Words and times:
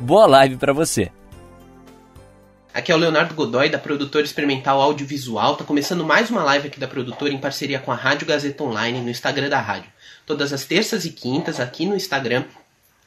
Boa 0.00 0.26
live 0.26 0.56
para 0.56 0.72
você. 0.72 1.10
Aqui 2.72 2.92
é 2.92 2.94
o 2.94 2.98
Leonardo 2.98 3.34
Godoy, 3.34 3.68
da 3.68 3.78
produtora 3.78 4.24
experimental 4.24 4.80
audiovisual. 4.80 5.56
Tá 5.56 5.64
começando 5.64 6.04
mais 6.04 6.30
uma 6.30 6.44
live 6.44 6.68
aqui 6.68 6.78
da 6.78 6.86
produtora 6.86 7.32
em 7.32 7.38
parceria 7.38 7.80
com 7.80 7.90
a 7.90 7.96
Rádio 7.96 8.24
Gazeta 8.24 8.62
Online 8.62 9.00
no 9.00 9.10
Instagram 9.10 9.48
da 9.48 9.60
rádio. 9.60 9.90
Todas 10.24 10.52
as 10.52 10.64
terças 10.64 11.04
e 11.04 11.10
quintas 11.10 11.58
aqui 11.58 11.84
no 11.84 11.96
Instagram 11.96 12.44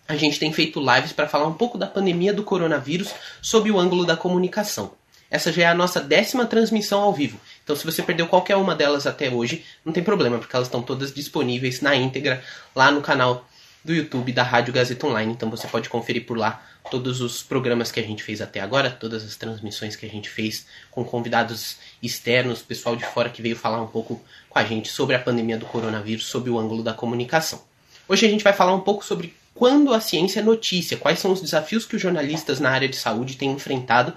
a 0.05 0.17
gente 0.17 0.37
tem 0.37 0.51
feito 0.51 0.81
lives 0.81 1.13
para 1.13 1.29
falar 1.29 1.47
um 1.47 1.53
pouco 1.53 1.77
da 1.77 1.87
pandemia 1.87 2.33
do 2.33 2.43
coronavírus 2.43 3.13
sob 3.41 3.71
o 3.71 3.79
ângulo 3.79 4.05
da 4.05 4.17
comunicação. 4.17 4.91
Essa 5.29 5.49
já 5.53 5.61
é 5.61 5.65
a 5.67 5.73
nossa 5.73 6.01
décima 6.01 6.45
transmissão 6.45 6.99
ao 6.99 7.13
vivo. 7.13 7.39
Então, 7.63 7.73
se 7.73 7.85
você 7.85 8.03
perdeu 8.03 8.27
qualquer 8.27 8.57
uma 8.57 8.75
delas 8.75 9.07
até 9.07 9.29
hoje, 9.29 9.63
não 9.85 9.93
tem 9.93 10.03
problema, 10.03 10.37
porque 10.37 10.53
elas 10.53 10.67
estão 10.67 10.81
todas 10.81 11.13
disponíveis 11.13 11.79
na 11.79 11.95
íntegra 11.95 12.43
lá 12.75 12.91
no 12.91 12.99
canal 12.99 13.47
do 13.83 13.93
YouTube 13.93 14.31
da 14.31 14.43
Rádio 14.43 14.73
Gazeta 14.73 15.07
Online. 15.07 15.31
Então, 15.31 15.49
você 15.49 15.67
pode 15.67 15.89
conferir 15.89 16.25
por 16.25 16.37
lá 16.37 16.63
todos 16.89 17.21
os 17.21 17.43
programas 17.43 17.91
que 17.91 17.99
a 17.99 18.03
gente 18.03 18.23
fez 18.23 18.41
até 18.41 18.59
agora, 18.59 18.89
todas 18.89 19.23
as 19.23 19.35
transmissões 19.35 19.95
que 19.95 20.05
a 20.05 20.09
gente 20.09 20.29
fez 20.29 20.65
com 20.89 21.03
convidados 21.03 21.77
externos, 22.01 22.61
pessoal 22.61 22.95
de 22.95 23.05
fora 23.05 23.29
que 23.29 23.41
veio 23.41 23.55
falar 23.55 23.81
um 23.81 23.87
pouco 23.87 24.21
com 24.49 24.59
a 24.59 24.63
gente 24.63 24.89
sobre 24.89 25.15
a 25.15 25.19
pandemia 25.19 25.57
do 25.57 25.65
coronavírus, 25.65 26.25
sob 26.25 26.49
o 26.49 26.59
ângulo 26.59 26.83
da 26.83 26.93
comunicação. 26.93 27.61
Hoje 28.07 28.25
a 28.25 28.29
gente 28.29 28.43
vai 28.43 28.53
falar 28.53 28.73
um 28.73 28.81
pouco 28.81 29.05
sobre 29.05 29.33
quando 29.53 29.93
a 29.93 30.01
ciência 30.01 30.39
é 30.39 30.43
notícia, 30.43 30.97
quais 30.97 31.19
são 31.19 31.31
os 31.31 31.41
desafios 31.41 31.85
que 31.85 31.95
os 31.95 32.01
jornalistas 32.01 32.59
na 32.59 32.69
área 32.69 32.89
de 32.89 32.95
saúde 32.95 33.37
têm 33.37 33.51
enfrentado 33.51 34.13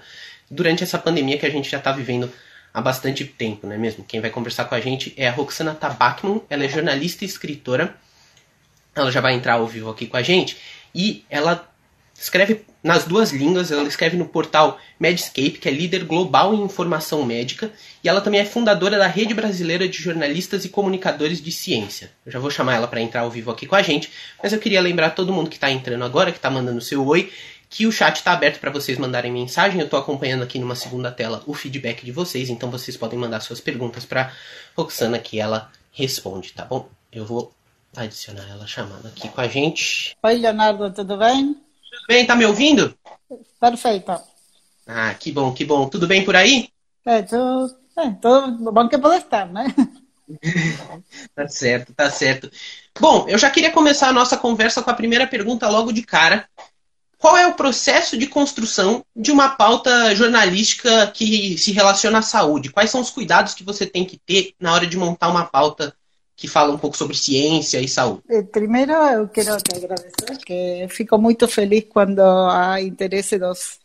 durante 0.49 0.83
essa 0.83 0.97
pandemia 0.97 1.37
que 1.37 1.45
a 1.45 1.49
gente 1.49 1.69
já 1.69 1.77
está 1.77 1.91
vivendo 1.91 2.31
há 2.73 2.81
bastante 2.81 3.23
tempo, 3.23 3.67
não 3.67 3.73
é 3.73 3.77
mesmo? 3.77 4.03
Quem 4.03 4.19
vai 4.19 4.29
conversar 4.29 4.65
com 4.65 4.75
a 4.75 4.79
gente 4.79 5.13
é 5.15 5.27
a 5.27 5.31
Roxana 5.31 5.73
Tabakman, 5.73 6.41
ela 6.49 6.65
é 6.65 6.67
jornalista 6.67 7.23
e 7.23 7.27
escritora, 7.27 7.95
ela 8.95 9.11
já 9.11 9.21
vai 9.21 9.33
entrar 9.33 9.53
ao 9.53 9.67
vivo 9.67 9.89
aqui 9.89 10.07
com 10.07 10.17
a 10.17 10.23
gente, 10.23 10.57
e 10.93 11.25
ela 11.29 11.69
escreve 12.17 12.65
nas 12.81 13.03
duas 13.03 13.31
línguas, 13.31 13.71
ela 13.71 13.87
escreve 13.87 14.15
no 14.15 14.25
portal 14.25 14.79
Medscape, 14.99 15.51
que 15.51 15.67
é 15.67 15.71
líder 15.71 16.05
global 16.05 16.53
em 16.53 16.61
informação 16.61 17.25
médica, 17.25 17.71
e 18.03 18.07
ela 18.07 18.21
também 18.21 18.39
é 18.39 18.45
fundadora 18.45 18.97
da 18.97 19.07
Rede 19.07 19.33
Brasileira 19.33 19.87
de 19.89 19.97
Jornalistas 19.97 20.63
e 20.63 20.69
Comunicadores 20.69 21.41
de 21.41 21.51
Ciência. 21.51 22.11
Eu 22.25 22.31
já 22.31 22.39
vou 22.39 22.49
chamar 22.49 22.75
ela 22.75 22.87
para 22.87 23.01
entrar 23.01 23.21
ao 23.21 23.29
vivo 23.29 23.51
aqui 23.51 23.65
com 23.65 23.75
a 23.75 23.81
gente, 23.81 24.09
mas 24.41 24.53
eu 24.53 24.59
queria 24.59 24.79
lembrar 24.79 25.09
todo 25.09 25.33
mundo 25.33 25.49
que 25.49 25.57
está 25.57 25.69
entrando 25.69 26.05
agora, 26.05 26.31
que 26.31 26.37
está 26.37 26.49
mandando 26.49 26.79
seu 26.79 27.05
oi, 27.05 27.31
que 27.69 27.85
o 27.85 27.91
chat 27.91 28.15
está 28.15 28.31
aberto 28.31 28.59
para 28.59 28.71
vocês 28.71 28.97
mandarem 28.97 29.31
mensagem. 29.31 29.79
Eu 29.79 29.85
estou 29.85 29.99
acompanhando 29.99 30.43
aqui 30.43 30.59
numa 30.59 30.75
segunda 30.75 31.11
tela 31.11 31.43
o 31.45 31.53
feedback 31.53 32.05
de 32.05 32.11
vocês, 32.11 32.49
então 32.49 32.71
vocês 32.71 32.95
podem 32.95 33.19
mandar 33.19 33.41
suas 33.41 33.59
perguntas 33.59 34.05
para 34.05 34.31
Roxana 34.77 35.19
que 35.19 35.39
ela 35.39 35.69
responde, 35.91 36.53
tá 36.53 36.63
bom? 36.63 36.87
Eu 37.11 37.25
vou 37.25 37.53
adicionar 37.97 38.47
ela 38.49 38.67
chamando 38.67 39.07
aqui 39.07 39.29
com 39.29 39.41
a 39.41 39.47
gente. 39.47 40.15
Oi, 40.23 40.35
Leonardo, 40.35 40.91
tudo 40.91 41.17
bem? 41.17 41.53
Tudo 41.53 42.07
bem, 42.07 42.25
tá 42.25 42.35
me 42.35 42.45
ouvindo? 42.45 42.97
Perfeito. 43.59 44.11
Ah, 44.87 45.13
que 45.13 45.31
bom, 45.31 45.53
que 45.53 45.65
bom. 45.65 45.87
Tudo 45.87 46.07
bem 46.07 46.23
por 46.23 46.35
aí? 46.35 46.69
É, 47.05 47.21
tudo, 47.21 47.75
é, 47.97 48.09
tudo 48.11 48.71
bom 48.71 48.87
que 48.87 48.97
pode 48.97 49.23
estar, 49.23 49.47
né? 49.47 49.73
tá 51.35 51.47
certo, 51.47 51.93
tá 51.93 52.09
certo. 52.09 52.51
Bom, 52.99 53.27
eu 53.27 53.37
já 53.37 53.49
queria 53.49 53.71
começar 53.71 54.09
a 54.09 54.13
nossa 54.13 54.37
conversa 54.37 54.81
com 54.81 54.89
a 54.89 54.95
primeira 54.95 55.27
pergunta 55.27 55.69
logo 55.69 55.91
de 55.91 56.01
cara. 56.01 56.47
Qual 57.17 57.37
é 57.37 57.47
o 57.47 57.55
processo 57.55 58.17
de 58.17 58.27
construção 58.27 59.03
de 59.15 59.31
uma 59.31 59.49
pauta 59.49 60.13
jornalística 60.13 61.07
que 61.07 61.57
se 61.57 61.71
relaciona 61.71 62.19
à 62.19 62.21
saúde? 62.21 62.69
Quais 62.69 62.89
são 62.89 63.01
os 63.01 63.09
cuidados 63.09 63.53
que 63.53 63.63
você 63.63 63.85
tem 63.85 64.05
que 64.05 64.17
ter 64.17 64.53
na 64.59 64.73
hora 64.73 64.85
de 64.85 64.97
montar 64.97 65.29
uma 65.29 65.45
pauta 65.45 65.95
que 66.35 66.47
fala 66.47 66.73
um 66.73 66.77
pouco 66.77 66.97
sobre 66.97 67.15
ciência 67.15 67.79
e 67.79 67.87
saúde. 67.87 68.21
Eh, 68.29 68.43
primeiro, 68.43 68.91
eu 68.91 69.27
quero 69.29 69.55
te 69.57 69.75
agradecer, 69.75 70.37
que 70.45 70.85
fico 70.89 71.17
muito 71.17 71.47
feliz 71.47 71.85
quando 71.89 72.19
há 72.19 72.81
interesse 72.81 73.39
dos, 73.39 73.79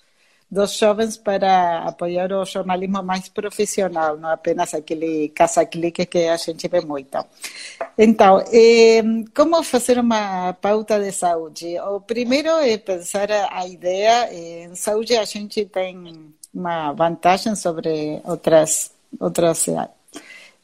dos 0.50 0.76
jovens 0.76 1.16
para 1.16 1.84
apoiar 1.84 2.32
o 2.32 2.44
jornalismo 2.44 3.02
mais 3.04 3.28
profissional, 3.28 4.16
não 4.16 4.30
apenas 4.30 4.74
aquele 4.74 5.28
caça-clique 5.28 6.04
que 6.06 6.26
a 6.26 6.36
gente 6.36 6.66
vê 6.66 6.80
muito. 6.80 7.24
Então, 7.96 8.42
eh, 8.52 9.00
como 9.34 9.62
fazer 9.62 9.98
uma 9.98 10.52
pauta 10.54 10.98
de 10.98 11.12
saúde? 11.12 11.78
O 11.78 12.00
primeiro 12.00 12.48
é 12.48 12.76
pensar 12.78 13.30
a 13.30 13.64
ideia, 13.66 14.28
em 14.32 14.74
saúde 14.74 15.16
a 15.16 15.24
gente 15.24 15.64
tem 15.66 16.34
uma 16.52 16.92
vantagem 16.92 17.54
sobre 17.54 18.20
outras, 18.24 18.90
outras 19.20 19.66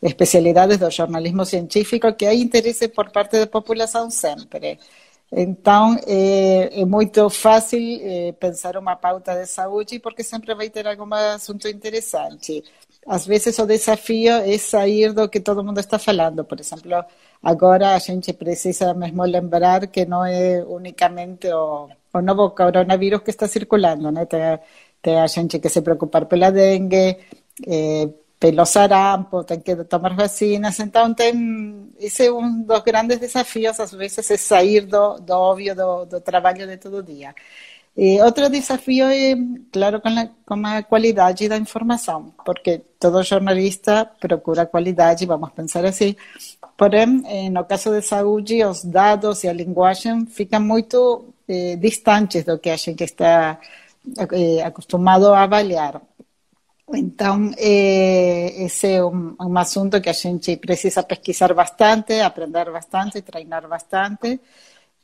especialidades 0.02 0.78
do 0.78 0.90
jornalismo 0.90 1.44
científico 1.44 2.12
que 2.14 2.26
há 2.26 2.34
interesse 2.34 2.88
por 2.88 3.10
parte 3.10 3.38
da 3.38 3.46
população 3.46 4.10
sempre. 4.10 4.78
Então, 5.32 5.96
é, 6.06 6.80
é 6.82 6.84
muito 6.84 7.28
fácil 7.28 7.80
é, 8.02 8.32
pensar 8.32 8.76
uma 8.76 8.94
pauta 8.94 9.34
de 9.34 9.46
saúde 9.46 9.98
porque 9.98 10.22
sempre 10.22 10.54
vai 10.54 10.70
ter 10.70 10.86
algum 10.86 11.12
assunto 11.14 11.66
interessante. 11.68 12.62
Às 13.06 13.26
vezes, 13.26 13.58
o 13.58 13.66
desafio 13.66 14.32
é 14.32 14.56
sair 14.58 15.12
do 15.12 15.28
que 15.28 15.40
todo 15.40 15.64
mundo 15.64 15.80
está 15.80 15.98
falando. 15.98 16.44
Por 16.44 16.60
exemplo, 16.60 17.04
agora 17.42 17.94
a 17.94 17.98
gente 17.98 18.32
precisa 18.34 18.94
mesmo 18.94 19.24
lembrar 19.24 19.88
que 19.88 20.04
não 20.06 20.24
é 20.24 20.64
unicamente 20.64 21.48
o, 21.52 21.88
o 22.12 22.20
novo 22.22 22.50
coronavírus 22.50 23.22
que 23.22 23.30
está 23.30 23.48
circulando, 23.48 24.10
né? 24.12 24.26
Tem, 24.26 24.40
tem 25.02 25.20
a 25.20 25.26
gente 25.26 25.58
que 25.58 25.68
se 25.68 25.82
preocupar 25.82 26.26
pela 26.26 26.50
dengue, 26.50 27.16
eh, 27.66 28.08
pelo 28.38 28.64
sarampo, 28.66 29.44
tem 29.44 29.60
que 29.60 29.74
tomar 29.84 30.14
vacinas. 30.14 30.78
Então, 30.80 31.14
tem, 31.14 31.90
esse 31.98 32.26
é 32.26 32.32
um 32.32 32.62
dos 32.62 32.80
grandes 32.80 33.18
desafios, 33.18 33.80
às 33.80 33.92
vezes, 33.92 34.30
é 34.30 34.36
sair 34.36 34.86
do, 34.86 35.18
do 35.20 35.32
óbvio 35.32 35.74
do, 35.74 36.04
do 36.06 36.20
trabalho 36.20 36.66
de 36.66 36.76
todo 36.76 37.02
dia. 37.02 37.34
E 37.96 38.20
outro 38.20 38.50
desafio 38.50 39.06
é, 39.06 39.34
claro, 39.72 40.02
com 40.02 40.08
a, 40.10 40.28
com 40.44 40.66
a 40.66 40.82
qualidade 40.82 41.48
da 41.48 41.56
informação, 41.56 42.34
porque 42.44 42.82
todo 43.00 43.22
jornalista 43.22 44.04
procura 44.20 44.66
qualidade, 44.66 45.24
vamos 45.24 45.50
pensar 45.52 45.84
assim. 45.86 46.14
Porém, 46.76 47.22
eh, 47.26 47.48
no 47.48 47.64
caso 47.64 47.90
de 47.90 48.02
saúde, 48.02 48.62
os 48.64 48.84
dados 48.84 49.44
e 49.44 49.48
a 49.48 49.52
linguagem 49.52 50.26
ficam 50.26 50.60
muito 50.60 51.32
eh, 51.48 51.76
distantes 51.76 52.44
do 52.44 52.58
que 52.58 52.68
a 52.68 52.76
gente 52.76 53.02
está 53.04 53.58
eh, 54.32 54.62
acostumado 54.62 55.32
a 55.32 55.42
avaliar. 55.44 56.02
Então, 56.94 57.50
eh, 57.58 58.64
esse 58.64 58.86
é 58.94 59.04
um, 59.04 59.58
assunto 59.58 60.00
que 60.00 60.08
a 60.08 60.12
gente 60.12 60.56
precisa 60.58 61.02
pesquisar 61.02 61.52
bastante, 61.52 62.20
aprender 62.20 62.70
bastante, 62.70 63.22
treinar 63.22 63.66
bastante. 63.68 64.40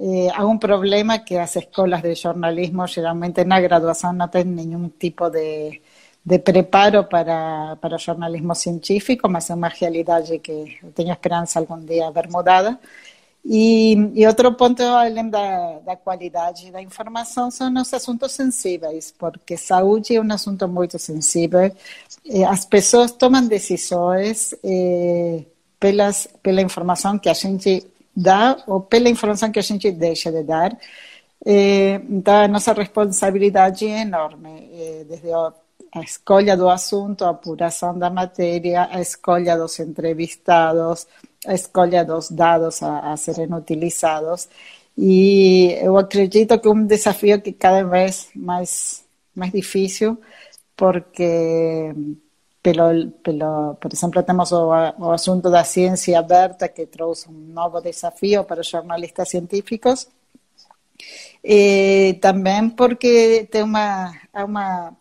Eh, 0.01 0.29
há 0.33 0.47
um 0.47 0.59
problema 0.59 1.19
que 1.21 1.37
as 1.37 1.57
escolas 1.57 2.03
de 2.03 2.15
jornalismo, 2.15 2.87
geralmente 2.87 3.45
na 3.45 3.61
graduação, 3.61 4.13
não 4.13 4.29
têm 4.29 4.45
nenhum 4.45 4.91
tipo 4.91 5.29
de, 5.31 5.83
de 6.25 6.39
preparo 6.39 7.05
para, 7.05 7.77
para 7.81 7.99
jornalismo 7.99 8.55
científico, 8.55 9.29
mas 9.29 9.51
é 9.51 9.55
uma 9.55 9.69
realidade 9.69 10.39
que 10.39 10.79
eu 10.83 10.93
tenho 10.93 11.13
esperança 11.13 11.59
algum 11.59 11.81
dia 11.85 12.11
ver 12.13 12.29
mudada. 12.31 12.79
E, 13.45 13.95
e, 14.15 14.27
outro 14.27 14.55
ponto, 14.55 14.83
além 14.83 15.29
da, 15.29 15.81
da 15.81 15.97
qualidade 15.97 16.71
da 16.71 16.81
informação, 16.81 17.51
são 17.51 17.75
os 17.75 17.93
assuntos 17.93 18.33
sensíveis, 18.33 19.13
porque 19.19 19.57
saúde 19.57 20.15
é 20.15 20.21
um 20.21 20.33
assunto 20.33 20.69
muito 20.69 20.97
sensível. 20.99 21.75
As 22.49 22.65
pessoas 22.65 23.11
tomam 23.13 23.47
decisões 23.47 24.55
eh, 24.63 25.45
pelas, 25.81 26.29
pela 26.41 26.61
informação 26.63 27.19
que 27.19 27.29
a 27.29 27.35
gente 27.35 27.85
dá 28.15 28.63
ou 28.67 28.81
pela 28.81 29.09
informação 29.09 29.51
que 29.51 29.59
a 29.59 29.63
gente 29.63 29.91
deixa 29.91 30.31
de 30.31 30.45
dar. 30.45 30.77
Eh, 31.45 32.01
então, 32.09 32.35
a 32.45 32.49
nossa 32.49 32.73
responsabilidade 32.73 33.87
é 33.87 34.03
enorme, 34.03 34.71
eh, 34.73 35.05
desde 35.09 35.33
a, 35.33 35.53
escolha 36.03 36.57
do 36.57 36.69
assunto, 36.69 37.25
a 37.25 37.31
apuração 37.31 37.99
da 37.99 38.09
matéria, 38.11 38.89
a 38.91 39.01
escolha 39.01 39.57
dos 39.57 39.79
entrevistados, 39.81 41.07
escolha 41.49 42.05
dos 42.05 42.31
dados 42.31 42.83
a, 42.83 43.13
a 43.13 43.17
serem 43.17 43.53
utilizados. 43.55 44.49
E 44.97 45.73
eu 45.83 45.97
acredito 45.99 46.59
que 46.59 46.69
é 46.69 46.71
um 46.71 46.87
desafio 46.87 47.41
que 47.41 47.53
cada 47.53 47.83
vez 47.85 48.29
mais 48.35 49.03
mais 49.35 49.53
difícil, 49.53 50.19
porque 50.77 51.95
pelo, 52.63 53.11
pelo, 53.25 53.75
por 53.77 53.93
exemplo, 53.93 54.23
temos 54.23 54.53
o, 54.53 54.69
o 54.99 55.11
assunto 55.11 55.51
da 55.51 55.65
ciência 55.65 56.19
aberta 56.19 56.69
que 56.69 56.87
trouxe 56.87 57.29
um 57.29 57.33
novo 57.33 57.81
desafio 57.81 58.45
para 58.45 58.61
os 58.61 58.69
jornalistas 58.69 59.29
científicos. 59.31 60.09
e 61.45 62.19
também 62.21 62.71
porque 62.71 63.49
tem 63.51 63.63
uma, 63.63 64.13
uma 64.35 64.97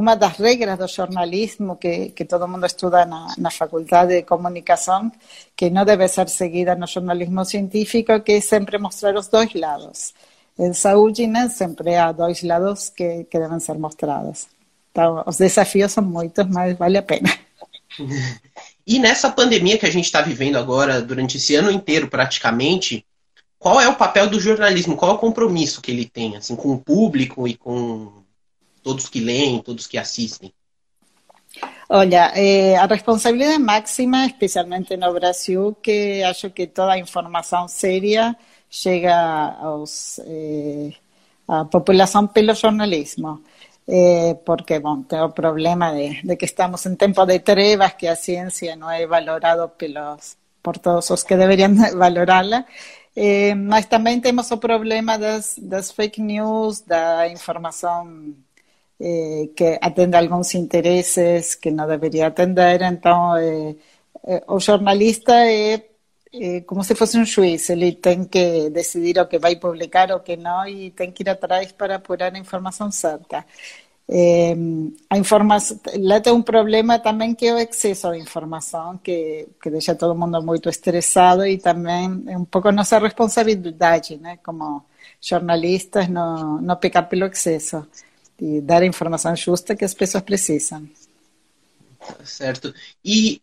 uma 0.00 0.14
das 0.16 0.36
regras 0.38 0.78
do 0.78 0.88
jornalismo 0.88 1.76
que, 1.76 2.08
que 2.16 2.24
todo 2.24 2.48
mundo 2.48 2.64
estuda 2.64 3.04
na, 3.04 3.34
na 3.36 3.50
faculdade 3.50 4.14
de 4.14 4.22
comunicação, 4.22 5.12
que 5.54 5.68
não 5.68 5.84
deve 5.84 6.08
ser 6.08 6.28
seguida 6.30 6.74
no 6.74 6.86
jornalismo 6.86 7.44
científico, 7.44 8.18
que 8.20 8.32
é 8.32 8.40
sempre 8.40 8.78
mostrar 8.78 9.14
os 9.14 9.28
dois 9.28 9.52
lados. 9.54 10.14
Em 10.58 10.72
saúde, 10.72 11.26
nem 11.26 11.48
sempre 11.50 11.96
há 11.96 12.12
dois 12.12 12.42
lados 12.42 12.88
que, 12.88 13.24
que 13.24 13.38
devem 13.38 13.60
ser 13.60 13.78
mostrados. 13.78 14.48
Então, 14.90 15.22
os 15.26 15.36
desafios 15.36 15.92
são 15.92 16.02
muitos, 16.02 16.46
mas 16.48 16.76
vale 16.78 16.98
a 16.98 17.02
pena. 17.02 17.30
E 18.86 18.98
nessa 18.98 19.30
pandemia 19.30 19.78
que 19.78 19.86
a 19.86 19.90
gente 19.90 20.06
está 20.06 20.20
vivendo 20.20 20.56
agora, 20.56 21.00
durante 21.00 21.36
esse 21.36 21.54
ano 21.54 21.70
inteiro 21.70 22.08
praticamente, 22.08 23.06
qual 23.56 23.80
é 23.80 23.86
o 23.86 23.94
papel 23.94 24.28
do 24.28 24.40
jornalismo? 24.40 24.96
Qual 24.96 25.12
é 25.12 25.14
o 25.14 25.18
compromisso 25.18 25.80
que 25.80 25.92
ele 25.92 26.06
tem 26.06 26.36
assim, 26.36 26.56
com 26.56 26.72
o 26.72 26.78
público 26.78 27.46
e 27.46 27.54
com 27.54 28.19
todos 28.82 29.08
que 29.08 29.20
leem, 29.20 29.62
todos 29.62 29.86
que 29.86 29.98
assistem? 29.98 30.52
Olha, 31.88 32.32
eh, 32.36 32.76
a 32.76 32.86
responsabilidade 32.86 33.58
máxima, 33.58 34.24
especialmente 34.26 34.96
no 34.96 35.12
Brasil, 35.12 35.76
que 35.82 36.22
acho 36.22 36.50
que 36.50 36.68
toda 36.68 36.92
a 36.92 36.98
informação 36.98 37.66
séria 37.66 38.36
chega 38.70 39.16
aos, 39.60 40.20
eh, 40.20 40.92
à 41.48 41.64
população 41.64 42.28
pelo 42.28 42.54
jornalismo. 42.54 43.42
Eh, 43.88 44.34
porque, 44.44 44.78
bom, 44.78 45.02
tem 45.02 45.20
o 45.20 45.30
problema 45.30 45.92
de, 45.92 46.22
de, 46.22 46.36
que 46.36 46.44
estamos 46.44 46.86
em 46.86 46.94
tempo 46.94 47.26
de 47.26 47.40
trevas, 47.40 47.94
que 47.94 48.06
a 48.06 48.14
ciência 48.14 48.76
não 48.76 48.88
é 48.90 49.04
valorada 49.06 49.66
pelos, 49.68 50.36
por 50.62 50.78
todos 50.78 51.10
os 51.10 51.24
que 51.24 51.36
deveriam 51.36 51.74
valorá-la. 51.98 52.64
Eh, 53.16 53.54
mas 53.56 53.86
também 53.86 54.20
temos 54.20 54.50
o 54.52 54.58
problema 54.58 55.18
das, 55.18 55.56
das 55.58 55.90
fake 55.90 56.20
news, 56.22 56.82
da 56.82 57.28
informação 57.28 58.34
eh, 59.02 59.48
que 59.56 59.78
atende 59.80 60.16
alguns 60.16 60.54
interesses 60.54 61.54
que 61.54 61.70
não 61.70 61.86
deveria 61.86 62.26
atender. 62.26 62.82
Então, 62.82 63.34
eh, 63.36 63.74
eh, 64.26 64.44
o 64.48 64.60
jornalista 64.60 65.32
é, 65.32 65.82
é, 66.32 66.60
como 66.62 66.84
se 66.84 66.94
fosse 66.94 67.16
um 67.18 67.24
juiz, 67.24 67.70
ele 67.70 67.92
tem 67.92 68.24
que 68.26 68.68
decidir 68.70 69.18
o 69.18 69.26
que 69.26 69.38
vai 69.38 69.56
publicar, 69.56 70.12
o 70.12 70.20
que 70.20 70.36
não, 70.36 70.66
e 70.68 70.90
tem 70.90 71.10
que 71.12 71.22
ir 71.22 71.30
atrás 71.30 71.72
para 71.72 71.96
apurar 71.96 72.34
a 72.34 72.38
informação 72.38 72.90
certa. 72.92 73.46
A 75.08 75.16
informação, 75.16 75.78
lá 75.98 76.20
tem 76.20 76.32
um 76.32 76.42
problema 76.42 76.98
também 76.98 77.34
que 77.34 77.46
é 77.46 77.54
o 77.54 77.58
excesso 77.58 78.10
de 78.12 78.18
informação, 78.18 78.98
que, 78.98 79.48
que 79.62 79.70
deixa 79.70 79.94
todo 79.94 80.14
mundo 80.18 80.42
muito 80.42 80.68
estressado 80.68 81.46
e 81.46 81.58
também 81.58 82.24
é 82.26 82.36
um 82.36 82.44
pouco 82.44 82.72
nossa 82.72 82.98
responsabilidade, 82.98 84.16
né, 84.18 84.38
como 84.44 84.84
jornalistas, 85.20 86.08
não, 86.08 86.60
não 86.60 86.76
pecar 86.76 87.08
pelo 87.08 87.26
excesso 87.26 87.86
e 88.40 88.60
dar 88.60 88.82
a 88.82 88.86
informação 88.86 89.36
justa 89.36 89.76
que 89.76 89.84
as 89.84 89.94
pessoas 89.94 90.24
precisam. 90.24 90.88
Certo. 92.24 92.74
E 93.04 93.42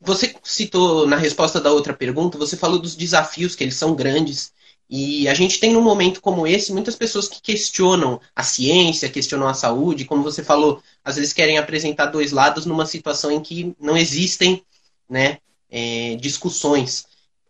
você 0.00 0.34
citou 0.44 1.06
na 1.06 1.16
resposta 1.16 1.60
da 1.60 1.72
outra 1.72 1.92
pergunta, 1.92 2.38
você 2.38 2.56
falou 2.56 2.78
dos 2.78 2.94
desafios, 2.94 3.54
que 3.54 3.64
eles 3.64 3.76
são 3.76 3.94
grandes. 3.94 4.52
E 4.88 5.26
a 5.28 5.34
gente 5.34 5.58
tem 5.58 5.72
num 5.72 5.82
momento 5.82 6.20
como 6.20 6.46
esse 6.46 6.72
muitas 6.72 6.94
pessoas 6.94 7.26
que 7.26 7.42
questionam 7.42 8.20
a 8.34 8.44
ciência, 8.44 9.08
questionam 9.08 9.48
a 9.48 9.54
saúde, 9.54 10.04
como 10.04 10.22
você 10.22 10.44
falou, 10.44 10.80
às 11.04 11.16
vezes 11.16 11.32
querem 11.32 11.58
apresentar 11.58 12.06
dois 12.06 12.30
lados 12.30 12.66
numa 12.66 12.86
situação 12.86 13.32
em 13.32 13.40
que 13.40 13.74
não 13.80 13.96
existem 13.96 14.62
né, 15.10 15.38
é, 15.68 16.14
discussões. 16.16 17.04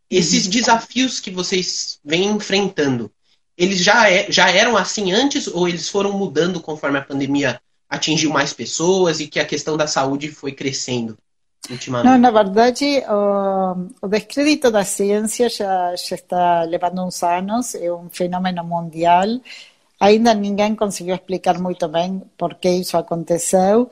Esses 0.08 0.46
uhum. 0.46 0.50
desafios 0.50 1.20
que 1.20 1.30
vocês 1.30 1.98
vêm 2.02 2.28
enfrentando, 2.28 3.10
eles 3.56 3.82
já, 3.82 4.10
é, 4.10 4.30
já 4.30 4.50
eram 4.50 4.76
assim 4.76 5.12
antes 5.12 5.46
ou 5.46 5.68
eles 5.68 5.88
foram 5.88 6.12
mudando 6.12 6.60
conforme 6.60 6.98
a 6.98 7.02
pandemia 7.02 7.60
atingiu 7.88 8.30
mais 8.30 8.52
pessoas 8.52 9.20
e 9.20 9.26
que 9.26 9.40
a 9.40 9.44
questão 9.44 9.76
da 9.76 9.86
saúde 9.86 10.28
foi 10.28 10.52
crescendo? 10.52 11.16
Ultimamente? 11.70 12.10
Não, 12.10 12.18
na 12.18 12.30
verdade, 12.30 13.02
o, 13.08 14.06
o 14.06 14.08
descrédito 14.08 14.70
da 14.70 14.84
ciência 14.84 15.48
já, 15.48 15.94
já 15.96 16.14
está 16.14 16.62
levando 16.62 17.02
uns 17.04 17.22
anos, 17.22 17.74
é 17.74 17.92
um 17.92 18.08
fenômeno 18.10 18.62
mundial. 18.62 19.26
Ainda 19.98 20.34
ninguém 20.34 20.74
conseguiu 20.74 21.14
explicar 21.14 21.58
muito 21.58 21.88
bem 21.88 22.22
por 22.36 22.54
que 22.56 22.68
isso 22.68 22.96
aconteceu. 22.96 23.90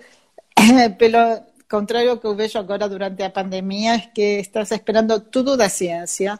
Pelo 0.98 1.42
contrário, 1.68 2.18
que 2.18 2.26
eu 2.26 2.36
vejo 2.36 2.58
agora 2.58 2.88
durante 2.88 3.22
a 3.22 3.30
pandemia 3.30 3.94
é 3.94 3.98
que 3.98 4.40
estás 4.40 4.70
esperando 4.70 5.18
tudo 5.18 5.56
da 5.56 5.68
ciência 5.68 6.38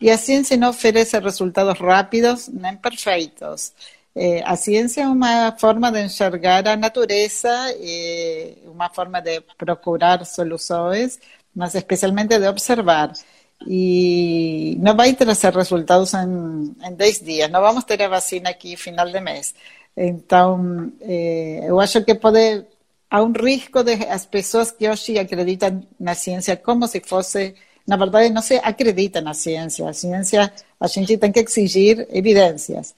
e 0.00 0.10
a 0.10 0.18
ciência 0.18 0.56
não 0.56 0.70
oferece 0.70 1.18
resultados 1.18 1.78
rápidos 1.78 2.48
nem 2.48 2.76
perfeitos. 2.76 3.72
Eh, 4.16 4.42
a 4.44 4.56
ciência 4.56 5.02
é 5.02 5.08
uma 5.08 5.52
forma 5.58 5.90
de 5.90 6.02
enxergar 6.04 6.66
a 6.68 6.76
natureza, 6.76 7.50
eh, 7.80 8.54
uma 8.66 8.88
forma 8.90 9.20
de 9.20 9.40
procurar 9.58 10.24
soluções, 10.24 11.18
mas 11.54 11.74
especialmente 11.74 12.38
de 12.38 12.46
observar. 12.46 13.12
E 13.66 14.76
não 14.80 14.94
vai 14.96 15.14
trazer 15.14 15.52
resultados 15.54 16.12
em, 16.14 16.74
em 16.86 16.94
10 16.94 17.20
dias. 17.22 17.50
Não 17.50 17.60
vamos 17.60 17.84
a 17.88 18.08
vacina 18.08 18.50
aqui 18.50 18.76
final 18.76 19.10
de 19.10 19.20
mês. 19.20 19.54
Então, 19.96 20.92
eh, 21.00 21.60
eu 21.64 21.80
acho 21.80 22.04
que 22.04 22.14
pode. 22.14 22.64
Há 23.10 23.22
um 23.22 23.32
risco 23.32 23.82
de 23.84 23.92
as 24.08 24.26
pessoas 24.26 24.72
que 24.72 24.88
hoje 24.90 25.18
acreditam 25.18 25.82
na 26.00 26.14
ciência 26.14 26.56
como 26.56 26.86
se 26.88 27.00
fosse 27.00 27.54
na 27.86 27.96
verdade, 27.96 28.30
não 28.30 28.42
se 28.42 28.56
acredita 28.56 29.20
na 29.20 29.34
ciência. 29.34 29.88
A 29.88 29.92
ciência, 29.92 30.52
a 30.80 30.86
gente 30.86 31.18
tem 31.18 31.30
que 31.32 31.40
exigir 31.40 32.06
evidências. 32.10 32.94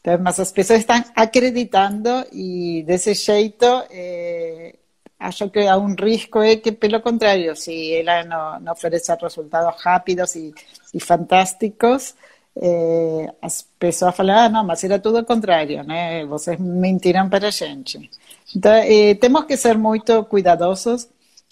Então, 0.00 0.18
mas 0.18 0.40
as 0.40 0.50
pessoas 0.50 0.80
estão 0.80 1.02
acreditando 1.14 2.08
e 2.32 2.82
desse 2.86 3.12
jeito, 3.14 3.66
eh, 3.90 4.74
acho 5.18 5.50
que 5.50 5.60
há 5.66 5.76
um 5.76 5.94
risco 5.94 6.38
é 6.40 6.56
que, 6.56 6.72
pelo 6.72 7.00
contrário, 7.02 7.54
se 7.54 7.92
ela 7.94 8.24
não, 8.24 8.60
não 8.60 8.72
oferece 8.72 9.12
resultados 9.20 9.82
rápidos 9.82 10.34
e, 10.36 10.54
e 10.94 11.00
fantásticos, 11.00 12.14
eh, 12.56 13.26
as 13.42 13.62
pessoas 13.78 14.16
falam, 14.16 14.36
ah, 14.38 14.48
não, 14.48 14.64
mas 14.64 14.82
era 14.84 14.98
tudo 14.98 15.18
o 15.18 15.24
contrário, 15.24 15.84
né? 15.84 16.24
Vocês 16.24 16.58
mentiram 16.58 17.28
para 17.28 17.48
a 17.48 17.50
gente. 17.50 18.10
Então, 18.56 18.72
temos 19.20 19.44
que 19.44 19.56
ser 19.56 19.76
muito 19.78 20.24
cuidadosos 20.24 21.08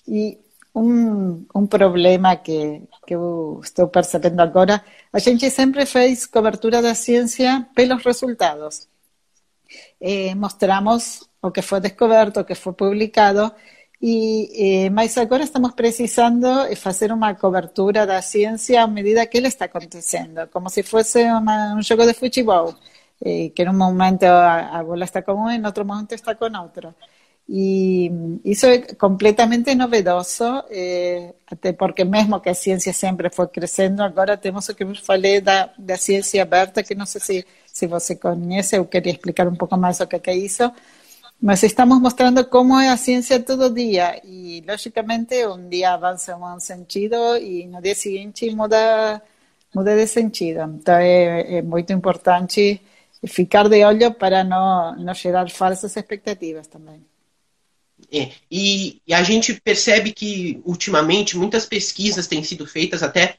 e 0.06 0.38
um, 0.74 1.46
um 1.54 1.66
problema 1.66 2.36
que, 2.36 2.82
que 3.06 3.14
eu 3.14 3.60
estou 3.62 3.88
percebendo 3.88 4.40
agora. 4.40 4.84
A 5.12 5.18
gente 5.18 5.50
sempre 5.50 5.86
fez 5.86 6.26
cobertura 6.26 6.82
da 6.82 6.94
ciência 6.94 7.66
pelos 7.74 8.02
resultados. 8.04 8.88
Eh, 10.00 10.34
mostramos 10.34 11.28
o 11.42 11.50
que 11.50 11.62
foi 11.62 11.80
descoberto, 11.80 12.40
o 12.40 12.44
que 12.44 12.54
foi 12.54 12.72
publicado, 12.72 13.52
e, 14.00 14.87
eh, 14.87 14.90
mas 14.90 15.16
agora 15.18 15.42
estamos 15.44 15.72
precisando 15.72 16.46
fazer 16.76 17.10
uma 17.12 17.34
cobertura 17.34 18.06
da 18.06 18.22
ciência 18.22 18.82
à 18.82 18.87
medida 18.87 19.26
que 19.26 19.38
ele 19.38 19.48
está 19.48 19.64
acontecendo, 19.66 20.46
como 20.48 20.68
se 20.70 20.82
fosse 20.82 21.22
uma, 21.25 21.75
um 21.75 21.82
jogo 21.82 22.06
de 22.06 22.14
futebol, 22.14 22.75
eh, 23.25 23.50
que 23.54 23.62
em 23.62 23.68
um 23.68 23.75
momento 23.75 24.25
a, 24.25 24.78
a 24.78 24.84
bola 24.84 25.04
está 25.04 25.22
com 25.22 25.34
um, 25.34 25.50
em 25.50 25.64
outro 25.66 25.84
momento 25.84 26.14
está 26.14 26.34
com 26.34 26.46
outro. 26.62 26.94
E 27.50 28.11
isso 28.45 28.67
é 28.67 28.78
completamente 28.95 29.75
novedoso, 29.75 30.45
eh, 30.71 31.33
porque 31.78 32.05
mesmo 32.05 32.40
que 32.40 32.50
a 32.50 32.55
ciência 32.55 32.93
sempre 32.93 33.31
foi 33.31 33.49
crescendo, 33.49 34.02
agora 34.02 34.37
temos 34.37 34.69
o 34.69 34.75
que 34.75 34.85
eu 34.85 34.95
falei 34.97 35.40
da, 35.40 35.71
da 35.78 35.97
ciência 35.97 36.43
aberta, 36.43 36.83
que 36.83 36.95
não 36.95 37.07
sei 37.07 37.21
se, 37.23 37.47
se 37.73 37.87
você 37.87 38.17
conhece, 38.17 38.76
eu 38.76 38.85
queria 38.85 39.12
explicar 39.12 39.49
um 39.49 39.57
pouco 39.57 39.78
mais 39.78 39.99
o 40.00 40.07
que 40.07 40.31
é 40.31 40.37
isso, 40.37 40.71
mas 41.40 41.62
estamos 41.62 41.99
mostrando 42.00 42.45
como 42.47 42.78
é 42.78 42.90
a 42.90 42.97
ciência 42.99 43.40
todo 43.40 43.71
dia, 43.75 44.21
e 44.25 44.62
logicamente 44.69 45.47
um 45.47 45.69
dia 45.71 45.95
avança 45.95 46.37
um 46.37 46.61
sentido 46.61 47.17
e 47.38 47.67
no 47.67 47.81
dia 47.81 47.95
seguinte 47.95 48.50
muda, 48.55 49.23
muda 49.75 49.97
de 49.97 50.07
sentido. 50.07 50.62
Então 50.64 50.97
é, 50.97 51.59
é 51.59 51.62
muito 51.62 51.93
importante 51.95 52.81
ficar 53.26 53.69
de 53.69 53.85
olho 53.85 54.12
para 54.14 54.45
não, 54.45 54.97
não 54.97 55.14
gerar 55.14 55.49
falsas 55.50 55.97
expectativas 55.97 56.67
também. 56.67 57.02
É, 58.10 58.30
e, 58.50 59.02
e, 59.06 59.12
a 59.12 59.22
gente 59.22 59.60
percebe 59.60 60.12
que, 60.12 60.60
ultimamente, 60.64 61.36
muitas 61.36 61.66
pesquisas 61.66 62.26
têm 62.26 62.42
sido 62.42 62.66
feitas 62.66 63.02
até 63.02 63.36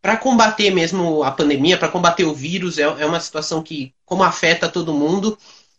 para 0.00 0.16
combater 0.16 0.70
mesmo 0.70 1.22
a 1.24 1.30
pandemia, 1.30 1.78
para 1.78 1.88
combater 1.88 2.24
o 2.24 2.34
vírus. 2.34 2.78
É, 2.78 2.82
é, 2.82 3.06
uma 3.06 3.18
situação 3.20 3.62
que, 3.62 3.92
como 4.04 4.22
afeta 4.22 4.68
todo 4.68 4.94
mundo, 4.94 5.36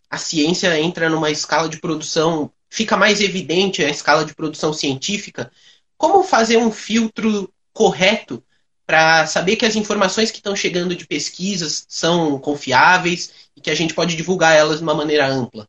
a 0.10 0.18
ciência 0.18 0.78
entra 0.80 1.10
numa 1.10 1.32
escala 1.32 1.70
de 1.70 1.80
produção, 1.80 2.52
fica 2.70 2.98
mais 2.98 3.22
evidente 3.22 3.84
a 3.84 3.90
escala 3.90 4.26
de 4.26 4.36
produção 4.36 4.74
científica. 4.74 5.52
Como 5.98 6.24
fazer 6.24 6.58
um 6.58 6.72
filtro 6.72 7.52
correto 7.72 8.44
para 8.86 9.26
saber 9.28 9.56
que 9.56 9.66
as 9.66 9.76
informações 9.76 10.30
que 10.30 10.38
estão 10.38 10.56
chegando 10.56 10.96
de 10.96 11.08
pesquisas 11.08 11.86
são 11.88 12.38
confiáveis 12.38 13.32
e 13.56 13.62
que 13.62 13.70
a 13.70 13.76
gente 13.76 13.94
pode 13.94 14.16
divulgar 14.16 14.56
elas 14.56 14.78
de 14.78 14.84
uma 14.84 14.94
maneira 14.94 15.28
ampla? 15.28 15.68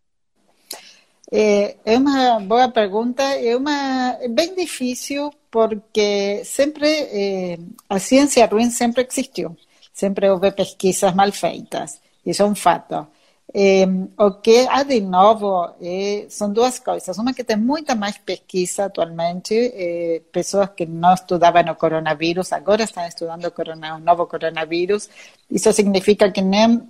É, 1.33 1.76
é 1.85 1.99
uma 1.99 2.38
boa 2.40 2.68
pergunta, 2.71 3.23
é 3.23 3.56
uma 3.56 4.16
é 4.21 4.28
bem 4.28 4.54
difícil 4.54 5.33
porque 5.50 6.42
sempre 6.45 6.87
é, 6.88 7.59
a 7.88 7.99
ciência 7.99 8.47
ruim 8.47 8.71
sempre 8.71 9.04
existiu, 9.09 9.56
sempre 9.92 10.30
houve 10.30 10.52
pesquisas 10.52 11.12
mal 11.14 11.33
feitas 11.33 12.00
Isso 12.25 12.42
é 12.42 12.47
um 12.47 12.54
fato. 12.54 13.09
Eh, 13.54 13.87
o 14.18 14.33
que 14.42 14.66
há 14.68 14.83
de 14.83 15.00
novo 15.00 15.75
eh, 15.80 16.26
são 16.28 16.52
duas 16.52 16.78
coisas. 16.78 17.16
Uma 17.18 17.33
que 17.33 17.45
tem 17.45 17.56
muita 17.56 17.95
mais 17.95 18.18
pesquisa 18.18 18.85
atualmente, 18.87 19.54
eh, 19.54 20.23
pessoas 20.33 20.71
que 20.76 20.85
não 20.85 21.14
estudavam 21.14 21.62
o 21.73 21.75
coronavírus, 21.76 22.52
agora 22.52 22.85
estão 22.85 23.06
estudando 23.06 23.47
o, 23.47 23.50
corona, 23.52 23.97
o 23.97 24.00
novo 24.00 24.26
coronavírus. 24.26 25.09
Isso 25.50 25.73
significa 25.73 26.30
que 26.30 26.42
nem 26.42 26.83